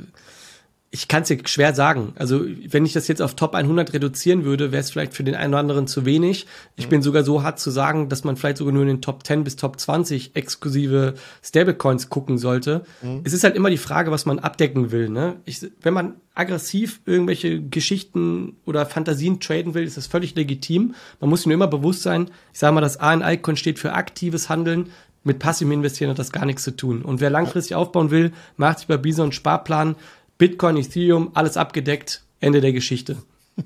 ich 0.91 1.07
kann 1.07 1.21
es 1.21 1.27
dir 1.27 1.37
schwer 1.45 1.75
sagen. 1.75 2.13
Also, 2.15 2.43
wenn 2.69 2.83
ich 2.83 2.93
das 2.93 3.07
jetzt 3.07 3.21
auf 3.21 3.35
Top 3.35 3.53
100 3.53 3.93
reduzieren 3.93 4.43
würde, 4.43 4.71
wäre 4.71 4.81
es 4.81 4.89
vielleicht 4.89 5.13
für 5.13 5.23
den 5.23 5.35
einen 5.35 5.53
oder 5.53 5.59
anderen 5.59 5.85
zu 5.85 6.03
wenig. 6.03 6.47
Ich 6.77 6.85
mhm. 6.87 6.89
bin 6.89 7.01
sogar 7.03 7.23
so 7.23 7.43
hart 7.43 7.59
zu 7.59 7.69
sagen, 7.69 8.09
dass 8.09 8.23
man 8.23 8.37
vielleicht 8.37 8.57
sogar 8.57 8.73
nur 8.73 8.81
in 8.81 8.87
den 8.87 9.01
Top 9.01 9.23
10 9.23 9.43
bis 9.43 9.55
Top 9.55 9.79
20 9.79 10.35
exklusive 10.35 11.13
Stablecoins 11.43 12.09
gucken 12.09 12.39
sollte. 12.39 12.85
Mhm. 13.03 13.21
Es 13.23 13.33
ist 13.33 13.43
halt 13.43 13.55
immer 13.55 13.69
die 13.69 13.77
Frage, 13.77 14.09
was 14.09 14.25
man 14.25 14.39
abdecken 14.39 14.91
will. 14.91 15.09
Ne? 15.09 15.35
Ich, 15.45 15.61
wenn 15.81 15.93
man 15.93 16.15
aggressiv 16.33 17.01
irgendwelche 17.05 17.61
Geschichten 17.61 18.57
oder 18.65 18.87
Fantasien 18.87 19.39
traden 19.39 19.75
will, 19.75 19.83
ist 19.83 19.97
das 19.97 20.07
völlig 20.07 20.33
legitim. 20.35 20.95
Man 21.19 21.29
muss 21.29 21.45
nur 21.45 21.53
immer 21.53 21.67
bewusst 21.67 22.01
sein, 22.01 22.31
ich 22.51 22.59
sage 22.59 22.73
mal, 22.73 22.81
das 22.81 22.97
A 22.97 23.13
in 23.13 23.21
Icon 23.21 23.57
steht 23.57 23.77
für 23.77 23.93
aktives 23.93 24.49
Handeln. 24.49 24.89
Mit 25.25 25.39
passivem 25.39 25.73
Investieren 25.73 26.09
hat 26.09 26.17
das 26.17 26.31
gar 26.31 26.45
nichts 26.45 26.63
zu 26.63 26.75
tun. 26.75 27.01
Und 27.01 27.19
wer 27.19 27.29
langfristig 27.29 27.75
aufbauen 27.75 28.09
will, 28.09 28.31
macht 28.55 28.79
sich 28.79 28.87
bei 28.87 28.95
Bison 28.95 29.23
einen 29.23 29.31
Sparplan 29.33 29.97
Bitcoin, 30.39 30.77
Ethereum, 30.77 31.29
alles 31.35 31.55
abgedeckt, 31.55 32.23
Ende 32.39 32.61
der 32.61 32.73
Geschichte. 32.73 33.17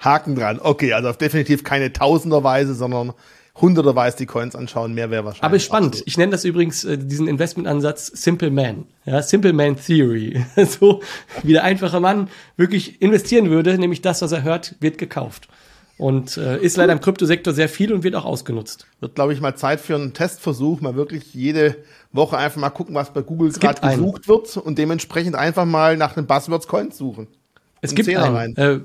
Haken 0.00 0.34
dran. 0.34 0.58
Okay, 0.60 0.92
also 0.92 1.12
definitiv 1.12 1.62
keine 1.62 1.92
Tausenderweise, 1.92 2.74
sondern 2.74 3.14
Hunderterweise 3.60 4.16
die 4.16 4.26
Coins 4.26 4.56
anschauen, 4.56 4.94
mehr 4.94 5.10
wäre 5.10 5.24
wahrscheinlich. 5.24 5.44
Aber 5.44 5.58
spannend. 5.60 6.02
Ich 6.06 6.18
nenne 6.18 6.32
das 6.32 6.44
übrigens 6.44 6.82
äh, 6.82 6.98
diesen 6.98 7.28
Investmentansatz 7.28 8.06
Simple 8.08 8.50
Man. 8.50 8.86
Ja, 9.04 9.22
Simple 9.22 9.52
Man 9.52 9.76
Theory. 9.76 10.44
so 10.68 11.02
wie 11.44 11.52
der 11.52 11.62
einfache 11.62 12.00
Mann 12.00 12.28
wirklich 12.56 13.00
investieren 13.00 13.50
würde, 13.50 13.78
nämlich 13.78 14.02
das, 14.02 14.22
was 14.22 14.32
er 14.32 14.42
hört, 14.42 14.74
wird 14.80 14.98
gekauft. 14.98 15.46
Und 15.96 16.36
äh, 16.36 16.58
ist 16.58 16.76
leider 16.76 16.92
im 16.92 17.00
Kryptosektor 17.00 17.52
sehr 17.52 17.68
viel 17.68 17.92
und 17.92 18.02
wird 18.02 18.16
auch 18.16 18.24
ausgenutzt. 18.24 18.86
Wird, 19.00 19.14
glaube 19.14 19.32
ich, 19.32 19.40
mal 19.40 19.54
Zeit 19.54 19.80
für 19.80 19.94
einen 19.94 20.12
Testversuch, 20.12 20.80
mal 20.80 20.96
wirklich 20.96 21.34
jede 21.34 21.76
Woche 22.12 22.36
einfach 22.36 22.60
mal 22.60 22.70
gucken, 22.70 22.94
was 22.94 23.12
bei 23.12 23.22
Google 23.22 23.52
gerade 23.52 23.80
gesucht 23.80 24.26
wird 24.26 24.56
und 24.56 24.76
dementsprechend 24.76 25.36
einfach 25.36 25.64
mal 25.64 25.96
nach 25.96 26.16
einem 26.16 26.26
Buzzwords 26.26 26.66
Coins 26.66 26.98
suchen. 26.98 27.28
Es 27.80 27.94
gibt 27.94 28.08
einen, 28.08 28.56
äh, 28.56 28.80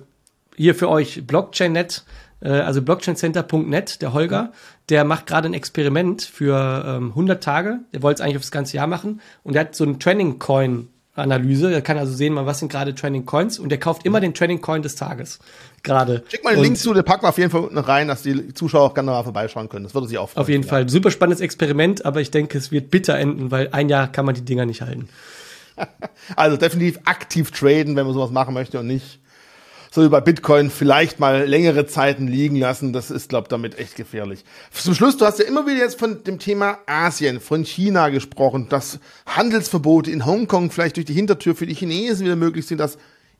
hier 0.55 0.75
für 0.75 0.89
euch 0.89 1.25
Blockchain.net, 1.25 2.03
äh, 2.41 2.49
also 2.49 2.81
blockchaincenter.net, 2.81 4.01
der 4.01 4.13
Holger, 4.13 4.51
der 4.89 5.03
macht 5.03 5.25
gerade 5.25 5.47
ein 5.47 5.53
Experiment 5.53 6.21
für 6.21 6.83
ähm, 6.85 7.09
100 7.09 7.43
Tage. 7.43 7.79
Der 7.93 8.03
wollte 8.03 8.21
es 8.21 8.25
eigentlich 8.25 8.37
aufs 8.37 8.51
ganze 8.51 8.77
Jahr 8.77 8.87
machen 8.87 9.21
und 9.43 9.53
der 9.53 9.61
hat 9.61 9.75
so 9.75 9.83
einen 9.83 9.99
Trending 9.99 10.37
Coin 10.37 10.89
Analyse. 11.19 11.71
Er 11.71 11.81
kann 11.81 11.97
also 11.97 12.13
sehen, 12.13 12.35
was 12.35 12.59
sind 12.59 12.71
gerade 12.71 12.95
Trending 12.95 13.25
Coins 13.25 13.59
und 13.59 13.69
der 13.69 13.79
kauft 13.79 14.05
immer 14.05 14.19
den 14.19 14.33
Trending 14.33 14.61
Coin 14.61 14.81
des 14.81 14.95
Tages. 14.95 15.39
Gerade. 15.83 16.23
Schick 16.27 16.43
mal 16.43 16.55
den 16.55 16.63
Link 16.63 16.77
zu, 16.77 16.93
der 16.93 17.03
packen 17.03 17.23
wir 17.23 17.29
auf 17.29 17.37
jeden 17.37 17.51
Fall 17.51 17.61
unten 17.61 17.77
rein, 17.77 18.07
dass 18.07 18.21
die 18.21 18.53
Zuschauer 18.53 18.83
auch 18.83 18.93
gerne 18.93 19.11
mal 19.11 19.23
vorbeischauen 19.23 19.69
können. 19.69 19.83
Das 19.83 19.93
würde 19.93 20.07
sich 20.07 20.17
auch 20.17 20.29
freuen. 20.29 20.41
Auf 20.41 20.49
jeden 20.49 20.63
Fall. 20.63 20.89
Super 20.89 21.11
spannendes 21.11 21.41
Experiment, 21.41 22.05
aber 22.05 22.21
ich 22.21 22.31
denke, 22.31 22.57
es 22.57 22.71
wird 22.71 22.91
bitter 22.91 23.17
enden, 23.17 23.51
weil 23.51 23.69
ein 23.71 23.89
Jahr 23.89 24.11
kann 24.11 24.25
man 24.25 24.35
die 24.35 24.41
Dinger 24.43 24.65
nicht 24.65 24.81
halten. 24.81 25.09
also 26.35 26.57
definitiv 26.57 26.99
aktiv 27.05 27.51
traden, 27.51 27.95
wenn 27.95 28.05
man 28.05 28.13
sowas 28.13 28.31
machen 28.31 28.53
möchte 28.53 28.79
und 28.79 28.87
nicht 28.87 29.19
so 29.91 30.07
bei 30.09 30.21
Bitcoin 30.21 30.69
vielleicht 30.69 31.19
mal 31.19 31.45
längere 31.47 31.87
Zeiten 31.87 32.27
liegen 32.27 32.55
lassen. 32.55 32.93
Das 32.93 33.09
ist, 33.09 33.29
glaube 33.29 33.45
ich, 33.45 33.49
damit 33.49 33.79
echt 33.79 33.95
gefährlich. 33.95 34.43
Zum 34.71 34.93
Schluss, 34.93 35.17
du 35.17 35.25
hast 35.25 35.39
ja 35.39 35.45
immer 35.45 35.65
wieder 35.65 35.79
jetzt 35.79 35.99
von 35.99 36.23
dem 36.23 36.39
Thema 36.39 36.77
Asien, 36.85 37.39
von 37.39 37.63
China 37.65 38.09
gesprochen, 38.09 38.67
dass 38.69 38.99
Handelsverbote 39.25 40.11
in 40.11 40.25
Hongkong 40.25 40.69
vielleicht 40.71 40.97
durch 40.97 41.07
die 41.07 41.13
Hintertür 41.13 41.55
für 41.55 41.65
die 41.65 41.73
Chinesen 41.73 42.25
wieder 42.25 42.35
möglich 42.35 42.67
sind, 42.67 42.77
dass 42.77 42.97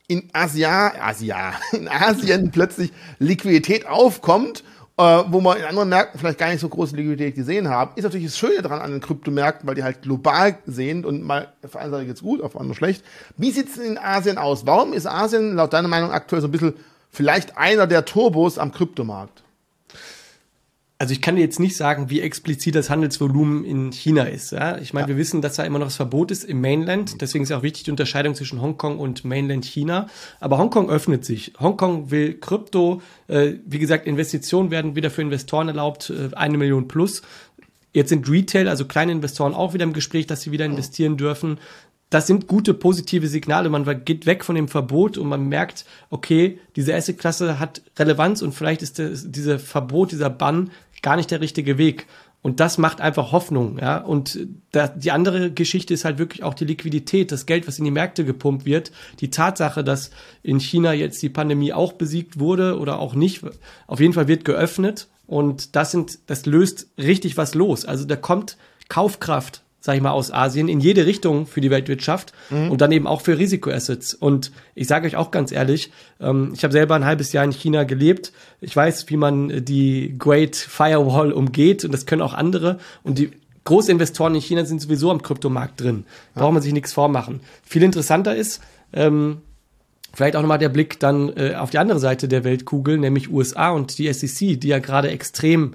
in 0.08 0.28
Asia, 0.34 0.94
Asia, 1.00 1.54
in 1.72 1.88
Asien 1.88 2.52
plötzlich 2.52 2.92
Liquidität 3.20 3.86
aufkommt 3.86 4.64
äh, 5.00 5.24
wo 5.30 5.40
man 5.40 5.58
in 5.58 5.64
anderen 5.64 5.88
Märkten 5.88 6.20
vielleicht 6.20 6.40
gar 6.40 6.50
nicht 6.50 6.60
so 6.60 6.68
große 6.68 6.94
Liquidität 6.94 7.34
gesehen 7.34 7.70
haben, 7.70 7.92
ist 7.96 8.04
natürlich 8.04 8.28
das 8.28 8.38
Schöne 8.38 8.62
daran 8.62 8.82
an 8.82 8.92
den 8.92 9.00
Kryptomärkten, 9.00 9.66
weil 9.66 9.76
die 9.76 9.84
halt 9.84 10.02
global 10.02 10.58
sehen 10.66 11.06
und 11.06 11.24
mal 11.24 11.54
auf 11.64 11.78
einer 11.78 11.92
Seite 11.92 12.06
geht's 12.08 12.22
gut, 12.22 12.42
auf 12.42 12.52
der 12.52 12.60
anderen 12.60 12.76
schlecht. 12.76 13.06
Wie 13.38 13.52
sieht's 13.52 13.78
in 13.78 13.98
Asien 13.98 14.38
aus? 14.38 14.66
Warum 14.66 14.92
ist 14.92 15.08
Asien 15.08 15.56
laut 15.56 15.72
deiner 15.72 15.88
Meinung 15.88 16.12
aktuell 16.12 16.42
so 16.42 16.50
ein 16.50 16.52
bisschen 16.52 16.74
vielleicht 17.10 17.58
einer 17.58 17.88
der 17.88 18.04
Turbos 18.04 18.58
am 18.58 18.74
Kryptomarkt? 18.74 19.42
Also 21.02 21.14
ich 21.14 21.22
kann 21.22 21.38
dir 21.38 21.42
jetzt 21.42 21.62
nicht 21.62 21.78
sagen, 21.78 22.10
wie 22.10 22.20
explizit 22.20 22.76
das 22.76 22.90
Handelsvolumen 22.90 23.64
in 23.64 23.94
China 23.94 24.24
ist. 24.24 24.52
Ja? 24.52 24.78
Ich 24.80 24.94
meine, 24.94 25.06
ja. 25.06 25.08
wir 25.08 25.18
wissen, 25.18 25.42
dass 25.42 25.56
da 25.56 25.64
immer 25.64 25.80
noch 25.80 25.88
das 25.88 25.96
Verbot 25.96 26.30
ist 26.30 26.44
im 26.44 26.60
Mainland. 26.60 27.22
Deswegen 27.22 27.46
ist 27.46 27.54
auch 27.54 27.64
wichtig 27.64 27.86
die 27.86 27.92
Unterscheidung 27.92 28.36
zwischen 28.36 28.62
Hongkong 28.62 29.00
und 29.00 29.24
Mainland 29.24 29.64
China. 29.64 30.08
Aber 30.42 30.58
Hongkong 30.58 30.90
öffnet 30.90 31.24
sich. 31.24 31.54
Hongkong 31.58 32.12
will 32.12 32.34
Krypto. 32.34 33.02
Äh, 33.30 33.54
wie 33.66 33.80
gesagt, 33.80 34.08
Investitionen 34.08 34.72
werden 34.72 34.98
wieder 34.98 35.10
für 35.10 35.22
Investoren 35.22 35.70
erlaubt, 35.70 36.10
äh, 36.10 36.36
eine 36.36 36.58
Million 36.58 36.90
plus. 36.90 37.22
Jetzt 37.94 38.10
sind 38.10 38.30
Retail, 38.30 38.68
also 38.68 38.84
kleine 38.84 39.14
Investoren, 39.14 39.54
auch 39.54 39.74
wieder 39.74 39.86
im 39.86 39.94
Gespräch, 39.94 40.28
dass 40.28 40.42
sie 40.42 40.52
wieder 40.52 40.66
investieren 40.66 41.16
dürfen 41.16 41.60
das 42.10 42.26
sind 42.26 42.48
gute 42.48 42.74
positive 42.74 43.28
Signale. 43.28 43.70
Man 43.70 44.04
geht 44.04 44.26
weg 44.26 44.44
von 44.44 44.56
dem 44.56 44.68
Verbot 44.68 45.18
und 45.18 45.28
man 45.28 45.48
merkt, 45.48 45.86
okay, 46.10 46.60
diese 46.76 46.96
Asset-Klasse 46.96 47.60
hat 47.60 47.84
Relevanz 47.98 48.42
und 48.42 48.54
vielleicht 48.54 48.82
ist 48.82 48.98
das, 48.98 49.32
dieser 49.32 49.60
Verbot, 49.60 50.12
dieser 50.12 50.32
Bann 50.32 50.72
gar 51.02 51.16
nicht 51.16 51.32
der 51.32 51.42
richtige 51.42 51.78
Weg. 51.78 52.08
Und 52.42 52.62
das 52.62 52.78
macht 52.78 53.02
einfach 53.02 53.34
Hoffnung, 53.34 53.80
ja. 53.80 53.98
Und 53.98 54.40
da, 54.72 54.88
die 54.88 55.12
andere 55.12 55.52
Geschichte 55.52 55.94
ist 55.94 56.06
halt 56.06 56.20
wirklich 56.20 56.44
auch 56.44 56.54
die 56.54 56.66
Liquidität, 56.66 57.34
das 57.34 57.46
Geld, 57.46 57.68
was 57.68 57.80
in 57.80 57.86
die 57.86 57.92
Märkte 57.92 58.24
gepumpt 58.24 58.66
wird. 58.66 58.92
Die 59.20 59.30
Tatsache, 59.30 59.84
dass 59.84 60.12
in 60.42 60.60
China 60.60 60.94
jetzt 60.94 61.22
die 61.22 61.30
Pandemie 61.30 61.74
auch 61.74 61.94
besiegt 61.94 62.40
wurde 62.40 62.80
oder 62.80 63.00
auch 63.00 63.14
nicht, 63.14 63.42
auf 63.88 64.00
jeden 64.00 64.14
Fall 64.14 64.30
wird 64.30 64.46
geöffnet. 64.46 65.10
Und 65.28 65.76
das 65.76 65.92
sind, 65.92 66.20
das 66.28 66.46
löst 66.46 66.88
richtig 66.98 67.36
was 67.36 67.56
los. 67.56 67.84
Also 67.84 68.06
da 68.06 68.16
kommt 68.16 68.58
Kaufkraft 68.88 69.64
sag 69.80 69.96
ich 69.96 70.02
mal, 70.02 70.12
aus 70.12 70.32
Asien 70.32 70.68
in 70.68 70.80
jede 70.80 71.06
Richtung 71.06 71.48
für 71.48 71.62
die 71.62 71.72
Weltwirtschaft 71.72 72.34
mhm. 72.50 72.72
und 72.72 72.82
dann 72.82 72.92
eben 72.92 73.08
auch 73.08 73.22
für 73.22 73.38
Risikoassets. 73.38 74.14
Und 74.14 74.52
ich 74.76 74.88
sage 74.88 75.08
euch 75.08 75.16
auch 75.16 75.32
ganz 75.32 75.52
ehrlich, 75.52 75.92
ähm, 76.20 76.52
ich 76.54 76.64
habe 76.64 76.72
selber 76.74 76.96
ein 76.96 77.06
halbes 77.06 77.32
Jahr 77.32 77.46
in 77.46 77.52
China 77.52 77.84
gelebt. 77.84 78.34
Ich 78.62 78.76
weiß, 78.76 79.10
wie 79.10 79.18
man 79.18 79.66
die 79.66 80.16
Great 80.18 80.56
Firewall 80.56 81.32
umgeht 81.32 81.86
und 81.86 81.94
das 81.94 82.06
können 82.06 82.22
auch 82.22 82.34
andere. 82.34 82.80
Und 83.04 83.18
die 83.18 83.32
Großinvestoren 83.64 84.36
in 84.36 84.42
China 84.42 84.66
sind 84.66 84.82
sowieso 84.82 85.12
am 85.12 85.22
Kryptomarkt 85.22 85.82
drin. 85.82 86.06
Ja. 86.36 86.42
Braucht 86.42 86.54
man 86.54 86.62
sich 86.62 86.74
nichts 86.74 86.92
vormachen. 86.92 87.42
Viel 87.64 87.84
interessanter 87.84 88.36
ist, 88.36 88.62
ähm, 88.94 89.42
Vielleicht 90.12 90.36
auch 90.36 90.42
nochmal 90.42 90.58
der 90.58 90.70
Blick 90.70 91.00
dann 91.00 91.30
äh, 91.38 91.54
auf 91.56 91.70
die 91.70 91.78
andere 91.78 92.00
Seite 92.00 92.28
der 92.28 92.44
Weltkugel, 92.44 92.98
nämlich 92.98 93.30
USA 93.30 93.70
und 93.70 93.98
die 94.00 94.12
SEC, 94.12 94.60
die 94.60 94.70
ja 94.70 94.80
gerade 94.80 95.10
extrem 95.10 95.74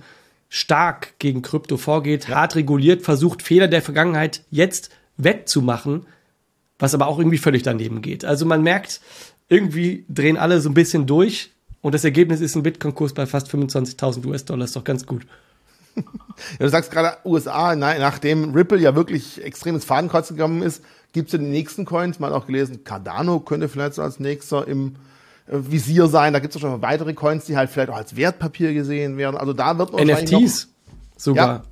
stark 0.55 1.19
gegen 1.19 1.43
Krypto 1.43 1.77
vorgeht, 1.77 2.29
hart 2.29 2.55
reguliert, 2.55 3.03
versucht 3.03 3.43
Fehler 3.43 3.67
der 3.67 3.83
Vergangenheit 3.83 4.45
jetzt 4.51 4.91
wettzumachen, 5.17 6.07
was 6.79 6.95
aber 6.95 7.09
auch 7.09 7.19
irgendwie 7.19 7.39
völlig 7.39 7.65
daneben 7.65 8.03
geht. 8.03 8.25
Also 8.25 8.47
man 8.47 8.63
merkt, 8.63 9.01
irgendwie 9.49 10.05
drehen 10.09 10.37
alle 10.37 10.61
so 10.61 10.71
ein 10.71 10.75
bisschen 10.75 11.09
durch 11.09 11.51
und 11.81 11.93
das 11.93 12.05
Ergebnis 12.05 12.41
ist 12.41 12.55
ein 12.55 12.63
Bitcoin-Kurs 12.63 13.15
bei 13.15 13.27
fast 13.27 13.53
25.000 13.53 14.25
US-Dollar, 14.27 14.65
ist 14.65 14.77
doch 14.77 14.85
ganz 14.85 15.07
gut. 15.07 15.27
Ja, 15.97 16.03
du 16.61 16.69
sagst 16.69 16.93
gerade 16.93 17.17
USA, 17.25 17.75
nachdem 17.75 18.55
Ripple 18.55 18.79
ja 18.79 18.95
wirklich 18.95 19.43
extrem 19.43 19.75
ins 19.75 19.85
Fadenkreuz 19.85 20.29
gekommen 20.29 20.63
ist, 20.63 20.85
gibt 21.13 21.31
es 21.31 21.33
ja 21.33 21.41
die 21.41 21.47
nächsten 21.47 21.85
Coins. 21.85 22.21
Man 22.21 22.31
hat 22.31 22.41
auch 22.41 22.47
gelesen, 22.47 22.85
Cardano 22.85 23.41
könnte 23.41 23.69
vielleicht 23.69 23.95
so 23.95 24.03
als 24.03 24.21
nächster 24.21 24.69
im 24.69 24.95
Visier 25.47 26.07
sein. 26.09 26.33
Da 26.33 26.39
gibt 26.39 26.55
es 26.55 26.57
auch 26.57 26.69
schon 26.69 26.83
weitere 26.83 27.15
Coins, 27.15 27.45
die 27.45 27.57
halt 27.57 27.71
vielleicht 27.71 27.91
auch 27.91 27.97
als 27.97 28.17
Wertpapier 28.17 28.73
gesehen 28.73 29.17
werden. 29.17 29.37
Also 29.37 29.53
da 29.53 29.79
wird 29.79 29.93
man 29.93 30.07
NFTs 30.07 30.69
sogar. 31.17 31.47
Ja, 31.47 31.63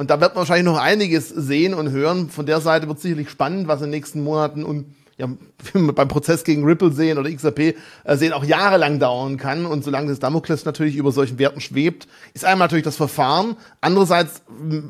und 0.00 0.08
da 0.08 0.18
wird 0.18 0.30
man 0.30 0.38
wahrscheinlich 0.38 0.64
noch 0.64 0.80
einiges 0.80 1.28
sehen 1.28 1.74
und 1.74 1.90
hören. 1.90 2.30
Von 2.30 2.46
der 2.46 2.62
Seite 2.62 2.88
wird 2.88 3.00
sicherlich 3.00 3.28
spannend, 3.28 3.68
was 3.68 3.80
in 3.80 3.88
den 3.88 3.90
nächsten 3.90 4.24
Monaten 4.24 4.64
und 4.64 4.94
ja, 5.18 5.28
beim 5.92 6.08
Prozess 6.08 6.42
gegen 6.42 6.64
Ripple 6.64 6.90
sehen 6.90 7.18
oder 7.18 7.30
XRP 7.30 7.58
äh, 8.04 8.16
sehen, 8.16 8.32
auch 8.32 8.42
jahrelang 8.42 8.98
dauern 8.98 9.36
kann. 9.36 9.66
Und 9.66 9.84
solange 9.84 10.08
das 10.08 10.18
Damokles 10.18 10.64
natürlich 10.64 10.96
über 10.96 11.12
solchen 11.12 11.38
Werten 11.38 11.60
schwebt, 11.60 12.08
ist 12.32 12.46
einmal 12.46 12.68
natürlich 12.68 12.84
das 12.84 12.96
Verfahren. 12.96 13.56
Andererseits 13.82 14.40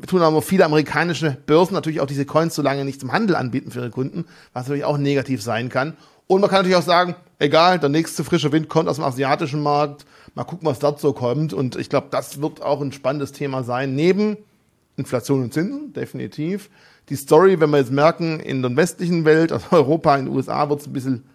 tun 0.07 0.21
aber 0.21 0.41
viele 0.41 0.63
amerikanische 0.63 1.37
Börsen 1.45 1.73
natürlich 1.73 1.99
auch 1.99 2.07
diese 2.07 2.25
Coins 2.25 2.55
so 2.55 2.61
lange 2.61 2.85
nicht 2.85 3.01
zum 3.01 3.11
Handel 3.11 3.35
anbieten 3.35 3.71
für 3.71 3.79
ihre 3.79 3.89
Kunden, 3.89 4.23
was 4.53 4.63
natürlich 4.63 4.85
auch 4.85 4.97
negativ 4.97 5.41
sein 5.41 5.67
kann. 5.67 5.97
Und 6.31 6.39
man 6.39 6.49
kann 6.49 6.59
natürlich 6.59 6.77
auch 6.77 6.81
sagen, 6.81 7.15
egal, 7.39 7.77
der 7.77 7.89
nächste 7.89 8.23
frische 8.23 8.53
Wind 8.53 8.69
kommt 8.69 8.87
aus 8.87 8.95
dem 8.95 9.03
asiatischen 9.03 9.61
Markt. 9.61 10.05
Mal 10.33 10.45
gucken, 10.45 10.65
was 10.65 10.79
dort 10.79 11.01
so 11.01 11.11
kommt. 11.11 11.51
Und 11.51 11.75
ich 11.75 11.89
glaube, 11.89 12.07
das 12.09 12.41
wird 12.41 12.61
auch 12.61 12.79
ein 12.79 12.93
spannendes 12.93 13.33
Thema 13.33 13.63
sein. 13.63 13.95
Neben 13.95 14.37
Inflation 14.95 15.41
und 15.43 15.53
Zinsen, 15.53 15.91
definitiv. 15.91 16.69
Die 17.09 17.17
Story, 17.17 17.59
wenn 17.59 17.69
wir 17.71 17.79
jetzt 17.79 17.91
merken, 17.91 18.39
in 18.39 18.61
der 18.61 18.73
westlichen 18.77 19.25
Welt, 19.25 19.51
also 19.51 19.65
Europa, 19.71 20.15
in 20.15 20.27
den 20.27 20.33
USA, 20.33 20.69
wird 20.69 20.79
es 20.79 20.87
ein 20.87 20.93
bisschen 20.93 21.25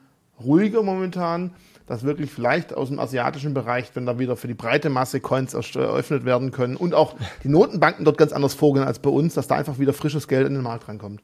ruhiger 0.43 0.83
momentan, 0.83 1.53
dass 1.87 2.03
wirklich 2.03 2.31
vielleicht 2.31 2.73
aus 2.73 2.89
dem 2.89 2.99
asiatischen 2.99 3.53
Bereich, 3.53 3.91
wenn 3.93 4.07
da 4.07 4.19
wieder 4.19 4.37
für 4.37 4.49
die 4.49 4.55
breite 4.55 4.89
Masse 4.89 5.21
Coins 5.21 5.53
eröffnet 5.53 6.25
werden 6.25 6.53
können 6.53 6.75
und 6.75 6.95
auch 6.95 7.17
die 7.45 7.51
Notenbanken 7.51 8.07
dort 8.07 8.17
ganz 8.17 8.33
anders 8.33 8.55
vorgehen 8.55 8.87
als 8.87 9.01
bei 9.01 9.11
uns, 9.11 9.35
dass 9.35 9.47
da 9.47 9.57
einfach 9.57 9.79
wieder 9.79 9.93
frisches 9.93 10.27
Geld 10.27 10.47
in 10.47 10.55
den 10.55 10.63
Markt 10.63 10.89
reinkommt. 10.89 11.21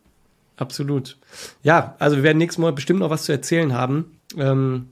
Absolut. 0.56 1.18
Ja, 1.62 1.96
also 1.98 2.16
wir 2.16 2.22
werden 2.22 2.38
nächstes 2.38 2.58
Mal 2.58 2.72
bestimmt 2.72 3.00
noch 3.00 3.10
was 3.10 3.24
zu 3.24 3.32
erzählen 3.32 3.72
haben. 3.72 4.18
Ähm, 4.36 4.88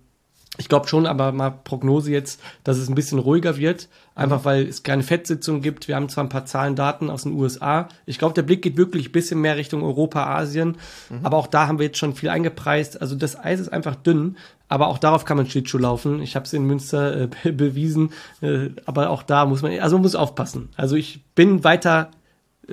ich 0.58 0.68
glaube 0.68 0.88
schon, 0.88 1.06
aber 1.06 1.32
mal 1.32 1.50
Prognose 1.50 2.10
jetzt, 2.10 2.40
dass 2.64 2.76
es 2.76 2.88
ein 2.88 2.94
bisschen 2.94 3.18
ruhiger 3.18 3.56
wird, 3.56 3.88
einfach 4.14 4.44
weil 4.44 4.66
es 4.66 4.82
keine 4.82 5.02
Fettsitzung 5.02 5.62
gibt. 5.62 5.88
Wir 5.88 5.96
haben 5.96 6.08
zwar 6.08 6.24
ein 6.24 6.28
paar 6.28 6.44
Zahlen, 6.44 6.76
Daten 6.76 7.08
aus 7.08 7.22
den 7.22 7.32
USA. 7.32 7.88
Ich 8.04 8.18
glaube, 8.18 8.34
der 8.34 8.42
Blick 8.42 8.60
geht 8.60 8.76
wirklich 8.76 9.08
ein 9.08 9.12
bisschen 9.12 9.40
mehr 9.40 9.56
Richtung 9.56 9.82
Europa, 9.82 10.26
Asien. 10.26 10.76
Mhm. 11.08 11.20
Aber 11.22 11.38
auch 11.38 11.46
da 11.46 11.66
haben 11.66 11.78
wir 11.78 11.86
jetzt 11.86 11.98
schon 11.98 12.14
viel 12.14 12.28
eingepreist. 12.28 13.00
Also 13.00 13.14
das 13.14 13.38
Eis 13.38 13.60
ist 13.60 13.72
einfach 13.72 13.94
dünn. 13.94 14.36
Aber 14.68 14.88
auch 14.88 14.98
darauf 14.98 15.24
kann 15.24 15.36
man 15.36 15.46
Schlittschuh 15.46 15.78
laufen. 15.78 16.20
Ich 16.20 16.36
habe 16.36 16.44
es 16.44 16.52
in 16.52 16.64
Münster 16.64 17.22
äh, 17.22 17.28
bewiesen. 17.52 18.12
Äh, 18.42 18.70
aber 18.84 19.10
auch 19.10 19.22
da 19.22 19.46
muss 19.46 19.62
man, 19.62 19.78
also 19.78 19.96
man 19.96 20.02
muss 20.02 20.14
aufpassen. 20.14 20.68
Also 20.76 20.96
ich 20.96 21.24
bin 21.34 21.64
weiter 21.64 22.10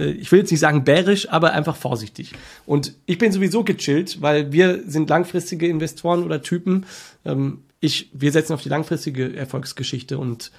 ich 0.06 0.32
will 0.32 0.40
jetzt 0.40 0.52
nicht 0.52 0.60
sagen 0.60 0.84
bärisch, 0.84 1.30
aber 1.30 1.54
einfach 1.54 1.76
vorsichtig. 1.76 2.34
Und 2.66 2.94
ich 3.06 3.18
bin 3.18 3.32
sowieso 3.32 3.64
gechillt, 3.64 4.22
weil 4.22 4.52
wir 4.52 4.84
sind 4.86 5.10
langfristige 5.10 5.68
Investoren 5.68 6.24
oder 6.24 6.42
Typen. 6.42 6.86
Ähm, 7.26 7.60
ich, 7.80 8.10
wir 8.14 8.32
setzen 8.32 8.54
auf 8.54 8.62
die 8.62 8.70
langfristige 8.70 9.36
Erfolgsgeschichte 9.36 10.18
und 10.18 10.52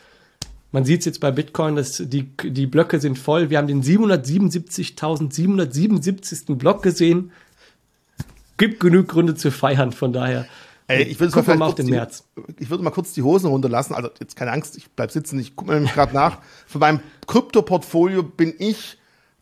man 0.71 0.85
sieht 0.85 1.01
es 1.01 1.07
jetzt 1.07 1.21
bei 1.21 1.31
Bitcoin, 1.31 1.77
dass 1.77 2.03
die, 2.05 2.29
die 2.43 2.67
Blöcke 2.67 3.01
sind 3.01 3.19
voll. 3.19 3.49
Wir 3.49 3.57
haben 3.59 3.69
den 3.69 3.83
777.777. 3.83 6.57
Block 6.57 6.83
gesehen. 6.83 7.33
Gibt 8.59 8.81
genug 8.81 9.09
Gründe 9.09 9.35
zu 9.35 9.51
feiern, 9.51 9.93
von 9.93 10.13
daher. 10.13 10.45
Ey, 10.89 11.05
ich 11.05 11.19
würde 11.21 11.57
mal 11.57 11.67
auf 11.67 11.75
den 11.75 11.87
die, 11.87 11.93
März. 11.93 12.25
Ich 12.59 12.69
würde 12.71 12.85
mal 12.85 12.91
kurz 12.91 13.13
die 13.13 13.23
Hosen 13.23 13.47
runterlassen. 13.47 13.95
Also 13.95 14.11
jetzt 14.21 14.37
keine 14.37 14.53
Angst, 14.53 14.77
ich 14.77 14.91
bleib 14.91 15.11
sitzen. 15.11 15.39
Ich 15.39 15.57
gucke 15.57 15.71
mir 15.71 15.77
nämlich 15.77 15.95
gerade 15.95 16.15
nach. 16.15 16.39
Für 16.67 16.79
meinem 16.79 17.01
Krypto-Portfolio 17.27 18.23
bin 18.23 18.55
ich 18.59 18.98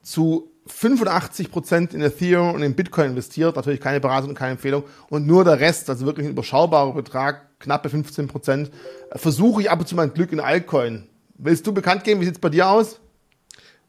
zu 0.07 0.53
85 0.67 1.51
Prozent 1.51 1.93
in 1.93 2.01
Ethereum 2.01 2.55
und 2.55 2.63
in 2.63 2.77
Bitcoin 2.77 3.11
investiert. 3.11 3.57
Natürlich 3.57 3.81
keine 3.81 4.01
Beratung 4.01 4.31
und 4.31 4.35
keine 4.37 4.53
Empfehlung. 4.53 4.85
Und 5.11 5.27
nur 5.27 5.43
der 5.45 5.59
Rest, 5.59 5.91
also 5.91 6.07
wirklich 6.07 6.27
ein 6.27 6.31
überschaubarer 6.31 6.95
Betrag, 6.95 7.59
knappe 7.59 7.89
15 7.89 8.29
Prozent, 8.29 8.71
versuche 9.13 9.63
ich 9.63 9.71
ab 9.71 9.81
und 9.81 9.89
zu 9.89 9.97
mein 9.97 10.15
Glück 10.15 10.33
in 10.33 10.39
Altcoin. 10.39 11.09
Willst 11.39 11.67
du 11.67 11.75
bekannt 11.75 12.05
geben? 12.05 12.21
Wie 12.21 12.25
sieht's 12.25 12.39
bei 12.39 12.51
dir 12.51 12.69
aus? 12.69 13.01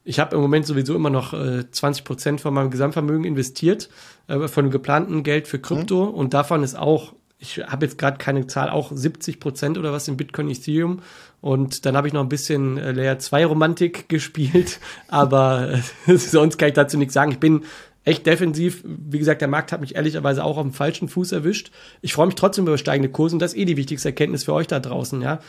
Ich 0.03 0.19
habe 0.19 0.35
im 0.35 0.41
Moment 0.41 0.65
sowieso 0.65 0.95
immer 0.95 1.11
noch 1.11 1.33
äh, 1.33 1.69
20 1.69 2.03
Prozent 2.03 2.41
von 2.41 2.53
meinem 2.53 2.71
Gesamtvermögen 2.71 3.25
investiert, 3.25 3.89
äh, 4.27 4.47
von 4.47 4.65
dem 4.65 4.71
geplanten 4.71 5.21
Geld 5.21 5.47
für 5.47 5.59
Krypto. 5.59 6.07
Mhm. 6.07 6.13
Und 6.13 6.33
davon 6.33 6.63
ist 6.63 6.77
auch, 6.77 7.13
ich 7.39 7.59
habe 7.59 7.85
jetzt 7.85 7.97
gerade 7.97 8.17
keine 8.17 8.47
Zahl, 8.47 8.69
auch 8.69 8.91
70 8.91 9.39
Prozent 9.39 9.77
oder 9.77 9.93
was 9.93 10.07
in 10.07 10.17
Bitcoin, 10.17 10.49
Ethereum. 10.49 11.01
Und 11.39 11.85
dann 11.85 11.95
habe 11.95 12.07
ich 12.07 12.13
noch 12.13 12.21
ein 12.21 12.29
bisschen 12.29 12.77
äh, 12.77 12.91
Layer 12.91 13.19
2 13.19 13.45
Romantik 13.45 14.09
gespielt. 14.09 14.79
Aber 15.07 15.79
äh, 16.07 16.17
sonst 16.17 16.57
kann 16.57 16.69
ich 16.69 16.73
dazu 16.73 16.97
nichts 16.97 17.13
sagen. 17.13 17.31
Ich 17.31 17.39
bin 17.39 17.63
echt 18.05 18.25
defensiv. 18.25 18.83
Wie 18.85 19.19
gesagt, 19.19 19.41
der 19.41 19.47
Markt 19.47 19.71
hat 19.71 19.81
mich 19.81 19.95
ehrlicherweise 19.95 20.43
auch 20.43 20.57
auf 20.57 20.63
dem 20.63 20.73
falschen 20.73 21.09
Fuß 21.09 21.31
erwischt. 21.31 21.71
Ich 22.01 22.13
freue 22.13 22.27
mich 22.27 22.35
trotzdem 22.35 22.65
über 22.65 22.77
steigende 22.77 23.09
Kurse 23.09 23.35
und 23.35 23.39
das 23.39 23.53
ist 23.53 23.59
eh 23.59 23.65
die 23.65 23.77
wichtigste 23.77 24.09
Erkenntnis 24.09 24.45
für 24.45 24.53
euch 24.53 24.67
da 24.67 24.79
draußen, 24.79 25.21
ja. 25.21 25.39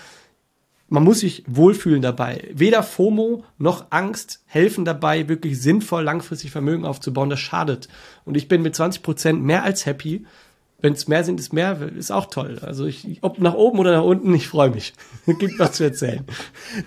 Man 0.90 1.04
muss 1.04 1.20
sich 1.20 1.44
wohlfühlen 1.46 2.00
dabei. 2.00 2.48
Weder 2.50 2.82
FOMO 2.82 3.44
noch 3.58 3.88
Angst 3.90 4.42
helfen 4.46 4.86
dabei, 4.86 5.28
wirklich 5.28 5.60
sinnvoll 5.60 6.02
langfristig 6.02 6.50
Vermögen 6.50 6.86
aufzubauen. 6.86 7.28
Das 7.28 7.40
schadet. 7.40 7.88
Und 8.24 8.38
ich 8.38 8.48
bin 8.48 8.62
mit 8.62 8.74
20 8.74 9.02
Prozent 9.02 9.42
mehr 9.42 9.64
als 9.64 9.84
happy. 9.84 10.24
Wenn 10.80 10.92
es 10.92 11.08
mehr 11.08 11.24
sind, 11.24 11.40
ist 11.40 11.52
mehr, 11.52 11.80
ist 11.96 12.12
auch 12.12 12.26
toll. 12.26 12.60
Also 12.62 12.86
ich, 12.86 13.18
ob 13.22 13.40
nach 13.40 13.54
oben 13.54 13.80
oder 13.80 13.92
nach 13.92 14.04
unten, 14.04 14.32
ich 14.34 14.46
freue 14.46 14.70
mich. 14.70 14.94
Gibt 15.26 15.58
was 15.58 15.72
zu 15.72 15.84
erzählen. 15.84 16.24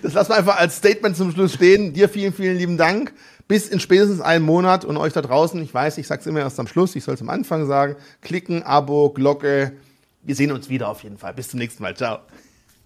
Das 0.02 0.14
lassen 0.14 0.30
wir 0.30 0.36
einfach 0.36 0.58
als 0.58 0.76
Statement 0.76 1.16
zum 1.16 1.30
Schluss 1.30 1.54
stehen. 1.54 1.92
Dir 1.92 2.08
vielen, 2.08 2.32
vielen 2.32 2.56
lieben 2.56 2.78
Dank 2.78 3.12
bis 3.48 3.68
in 3.68 3.80
spätestens 3.80 4.22
einen 4.22 4.44
Monat 4.46 4.86
und 4.86 4.96
euch 4.96 5.12
da 5.12 5.20
draußen, 5.20 5.60
ich 5.62 5.74
weiß, 5.74 5.98
ich 5.98 6.06
sage 6.06 6.22
es 6.22 6.26
immer 6.26 6.40
erst 6.40 6.58
am 6.58 6.66
Schluss, 6.66 6.96
ich 6.96 7.04
soll 7.04 7.14
es 7.14 7.20
am 7.20 7.28
Anfang 7.28 7.66
sagen, 7.66 7.96
klicken, 8.22 8.62
Abo, 8.62 9.10
Glocke. 9.10 9.72
Wir 10.22 10.34
sehen 10.34 10.52
uns 10.52 10.70
wieder 10.70 10.88
auf 10.88 11.02
jeden 11.02 11.18
Fall. 11.18 11.34
Bis 11.34 11.50
zum 11.50 11.58
nächsten 11.58 11.82
Mal. 11.82 11.94
Ciao. 11.94 12.20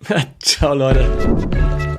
Ciao, 0.41 0.75
Leute. 0.75 1.96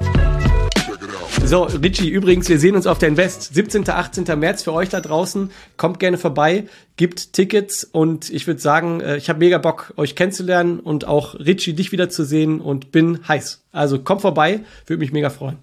So, 1.47 1.63
Richie, 1.63 2.10
übrigens, 2.10 2.49
wir 2.49 2.60
sehen 2.60 2.75
uns 2.75 2.88
auf 2.88 2.99
der 2.99 3.07
Invest. 3.07 3.53
17. 3.53 3.89
18. 3.89 4.38
März 4.38 4.63
für 4.63 4.73
euch 4.73 4.89
da 4.89 4.99
draußen. 4.99 5.49
Kommt 5.77 5.97
gerne 5.97 6.17
vorbei, 6.17 6.65
gibt 6.97 7.31
Tickets 7.31 7.86
und 7.86 8.29
ich 8.29 8.47
würde 8.47 8.60
sagen, 8.60 8.99
äh, 8.99 9.15
ich 9.15 9.29
habe 9.29 9.39
mega 9.39 9.57
Bock, 9.57 9.93
euch 9.95 10.17
kennenzulernen 10.17 10.81
und 10.81 11.07
auch 11.07 11.36
Richie, 11.36 11.71
dich 11.71 11.93
wiederzusehen 11.93 12.60
und 12.60 12.91
bin 12.91 13.25
heiß. 13.29 13.63
Also 13.71 13.97
kommt 13.99 14.23
vorbei, 14.23 14.60
würde 14.88 14.99
mich 14.99 15.13
mega 15.13 15.29
freuen. 15.29 15.60